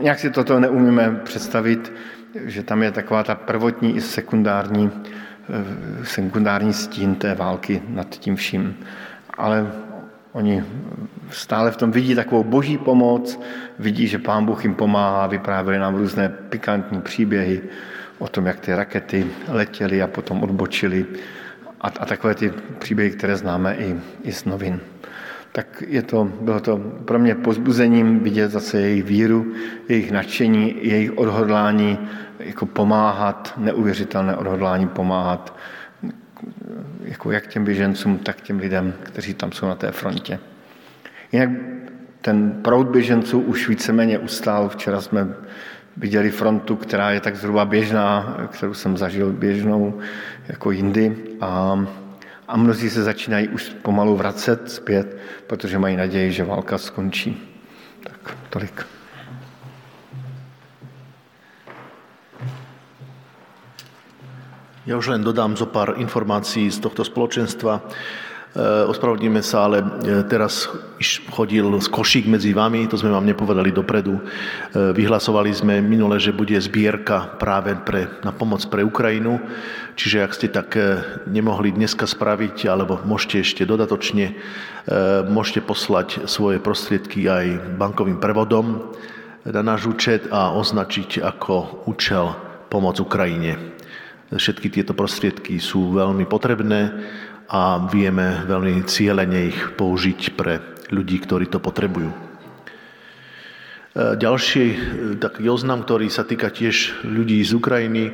[0.01, 1.93] Nějak si toto neumíme představit,
[2.45, 4.91] že tam je taková ta prvotní i sekundární
[6.03, 8.77] sekundární stín té války nad tím vším.
[9.37, 9.73] Ale
[10.33, 10.65] oni
[11.31, 13.41] stále v tom vidí takovou boží pomoc,
[13.79, 17.63] vidí, že pán Bůh jim pomáhá, vyprávěli nám různé pikantní příběhy
[18.19, 21.07] o tom, jak ty rakety letěly a potom odbočily
[21.81, 24.81] a, a takové ty příběhy, které známe i, i z novin.
[25.59, 29.53] Tak je to, bylo to pro mě pozbuzením vidět zase jejich víru,
[29.89, 31.99] jejich nadšení, jejich odhodlání
[32.39, 35.57] jako pomáhat, neuvěřitelné odhodlání pomáhat
[37.05, 40.39] jako jak těm běžencům, tak těm lidem, kteří tam jsou na té frontě.
[41.33, 41.51] Jinak
[42.23, 44.69] ten proud běženců už víceméně ustál.
[44.69, 45.29] Včera jsme
[45.97, 49.99] viděli frontu, která je tak zhruba běžná, kterou jsem zažil běžnou
[50.49, 51.17] jako jindy.
[51.41, 51.87] A,
[52.49, 57.37] a mnozí se začínají už pomalu vracet zpět, protože mají naději, že válka skončí.
[58.03, 58.87] Tak tolik.
[64.89, 67.77] Ja už len dodám zo pár informácií z tohto spoločenstva.
[67.77, 70.65] E, ospravedlníme sa, ale e, teraz
[71.29, 74.17] chodil z košík medzi vami, to sme vám nepovedali dopredu.
[74.17, 74.23] E,
[74.97, 77.77] vyhlasovali sme minule, že bude zbierka práve
[78.25, 79.37] na pomoc pre Ukrajinu,
[79.99, 80.79] čiže ak ste tak
[81.27, 84.39] nemohli dneska spraviť, alebo môžete ešte dodatočne,
[85.27, 88.95] môžete poslať svoje prostriedky aj bankovým prevodom
[89.43, 92.39] na náš účet a označiť ako účel
[92.71, 93.75] pomoc Ukrajine.
[94.31, 96.95] Všetky tieto prostriedky sú veľmi potrebné
[97.49, 100.61] a vieme veľmi cieľene ich použiť pre
[100.93, 102.28] ľudí, ktorí to potrebujú.
[103.97, 104.77] E, ďalší e,
[105.17, 108.05] taký oznam, ktorý sa týka tiež ľudí z Ukrajiny.
[108.09, 108.13] E,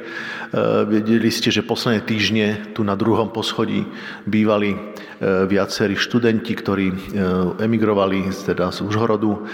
[0.87, 2.47] vedeli ste, že posledné týždne
[2.79, 3.83] tu na druhom poschodí
[4.27, 4.77] bývali
[5.25, 7.17] viacerí študenti, ktorí
[7.63, 9.47] emigrovali teda z Užhorodu.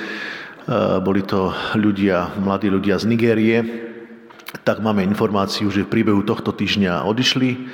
[1.04, 3.58] Boli to ľudia, mladí ľudia z Nigérie,
[4.66, 7.70] tak máme informáciu, že v priebehu tohto týždňa odišli.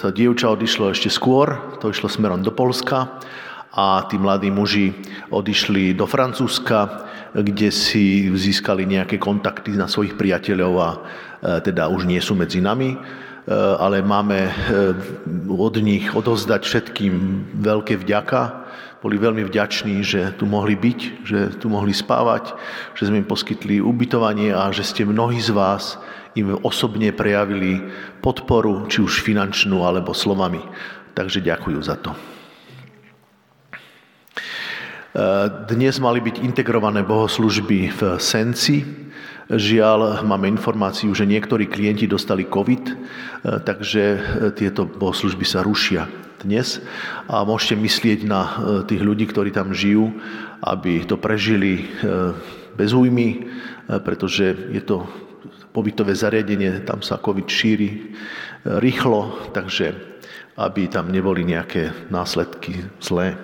[0.00, 3.20] To dievča odišlo ešte skôr, to išlo smerom do Polska
[3.72, 4.94] a tí mladí muži
[5.32, 10.98] odišli do Francúzska, kde si získali nejaké kontakty na svojich priateľov a e,
[11.60, 12.98] teda už nie sú medzi nami, e,
[13.54, 14.48] ale máme
[15.50, 17.14] od nich odovzdať všetkým
[17.60, 18.66] veľké vďaka
[19.06, 22.58] boli veľmi vďační, že tu mohli byť, že tu mohli spávať,
[22.98, 25.94] že sme im poskytli ubytovanie a že ste mnohí z vás
[26.34, 27.86] im osobne prejavili
[28.18, 30.58] podporu, či už finančnú alebo slovami.
[31.14, 32.35] Takže ďakujú za to.
[35.72, 38.84] Dnes mali byť integrované bohoslužby v Senci,
[39.46, 42.84] Žiaľ, máme informáciu, že niektorí klienti dostali COVID,
[43.62, 44.04] takže
[44.58, 46.10] tieto bohoslužby sa rušia
[46.42, 46.82] dnes
[47.30, 48.42] a môžete myslieť na
[48.90, 50.10] tých ľudí, ktorí tam žijú,
[50.66, 51.86] aby to prežili
[52.74, 53.46] bez újmy,
[54.02, 55.06] pretože je to
[55.70, 58.18] pobytové zariadenie, tam sa COVID šíri
[58.66, 59.94] rýchlo, takže
[60.58, 63.38] aby tam neboli nejaké následky zlé.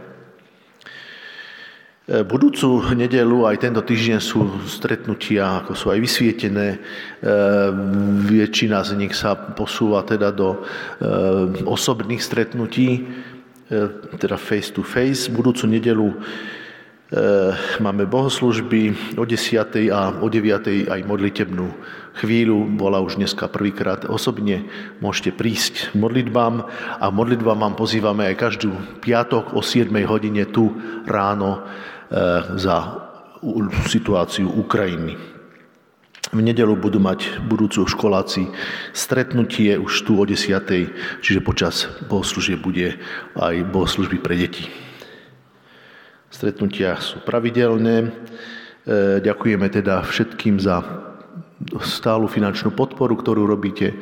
[2.02, 6.82] Budúcu nedelu aj tento týždeň sú stretnutia, ako sú aj vysvietené.
[8.26, 10.66] Väčšina z nich sa posúva teda do
[11.62, 13.06] osobných stretnutí,
[14.18, 15.30] teda face to face.
[15.30, 16.10] Budúcu nedelu
[17.78, 19.62] máme bohoslužby o 10.
[19.94, 20.90] a o 9.
[20.90, 21.70] aj modlitebnú
[22.18, 22.66] chvíľu.
[22.74, 24.66] Bola už dneska prvýkrát osobne.
[24.98, 26.66] Môžete prísť modlitbám
[26.98, 29.92] a modlitbám vám pozývame aj každú piatok o 7.
[30.02, 30.74] hodine tu
[31.06, 31.62] ráno
[32.60, 32.76] za
[33.88, 35.16] situáciu Ukrajiny.
[36.32, 38.48] V nedelu budú mať budúcu školáci
[38.96, 40.64] stretnutie už tu o 10.
[41.20, 42.96] Čiže počas bohoslužie bude
[43.36, 44.68] aj bohoslužby pre deti.
[46.32, 48.08] Stretnutia sú pravidelné.
[49.20, 50.80] Ďakujeme teda všetkým za
[51.84, 53.92] stálu finančnú podporu, ktorú robíte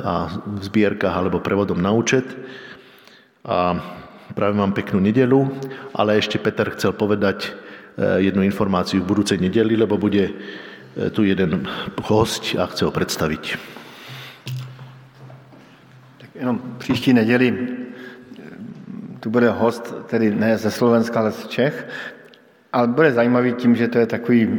[0.00, 2.26] a v zbierkach alebo prevodom na účet.
[3.42, 3.82] A
[4.34, 5.50] Prajem vám peknú nedelu,
[5.94, 7.52] ale ešte Peter chcel povedať
[7.98, 10.30] jednu informáciu v budúcej nedeli, lebo bude
[11.12, 11.66] tu jeden
[12.02, 13.58] host a chce ho představit.
[16.18, 17.68] Tak jenom příští neděli
[19.20, 21.88] tu bude host, tedy ne ze Slovenska, ale z Čech,
[22.72, 24.58] ale bude zajímavý tím, že to je takový um,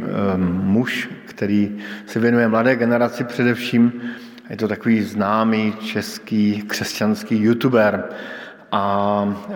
[0.64, 3.92] muž, který se věnuje mladé generaci především.
[4.50, 8.04] Je to takový známý český křesťanský youtuber,
[8.72, 9.54] a e,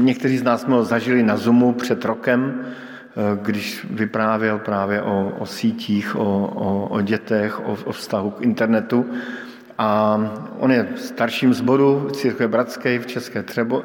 [0.00, 5.32] někteří z nás jsme ho zažili na Zoomu před rokem, e, když vyprávěl právě o,
[5.38, 9.06] o sítích, o, o, o dětech, o, o vztahu k internetu.
[9.78, 10.20] A
[10.58, 13.82] on je starším zboru Církve Bratské v České Třebo,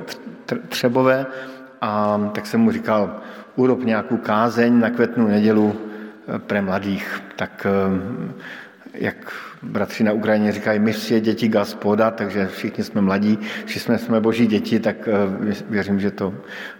[0.69, 1.25] Třebové
[1.81, 3.21] a tak jsem mu říkal,
[3.55, 7.21] urob nějakou kázeň na květnou nedělu e, pre mladých.
[7.35, 7.67] Tak
[8.93, 14.21] jak bratři na Ukrajině říkají, my je děti Gaspoda, takže všichni jsme mladí, všichni jsme
[14.21, 16.33] boží děti, tak eh, věřím, že to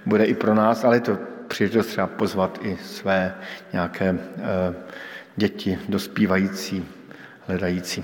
[0.06, 1.18] bude i pro nás, ale je to
[1.48, 3.36] příležitost třeba pozvat i své
[3.74, 4.74] nějaké eh,
[5.36, 6.86] děti dospívající,
[7.48, 8.04] hledající.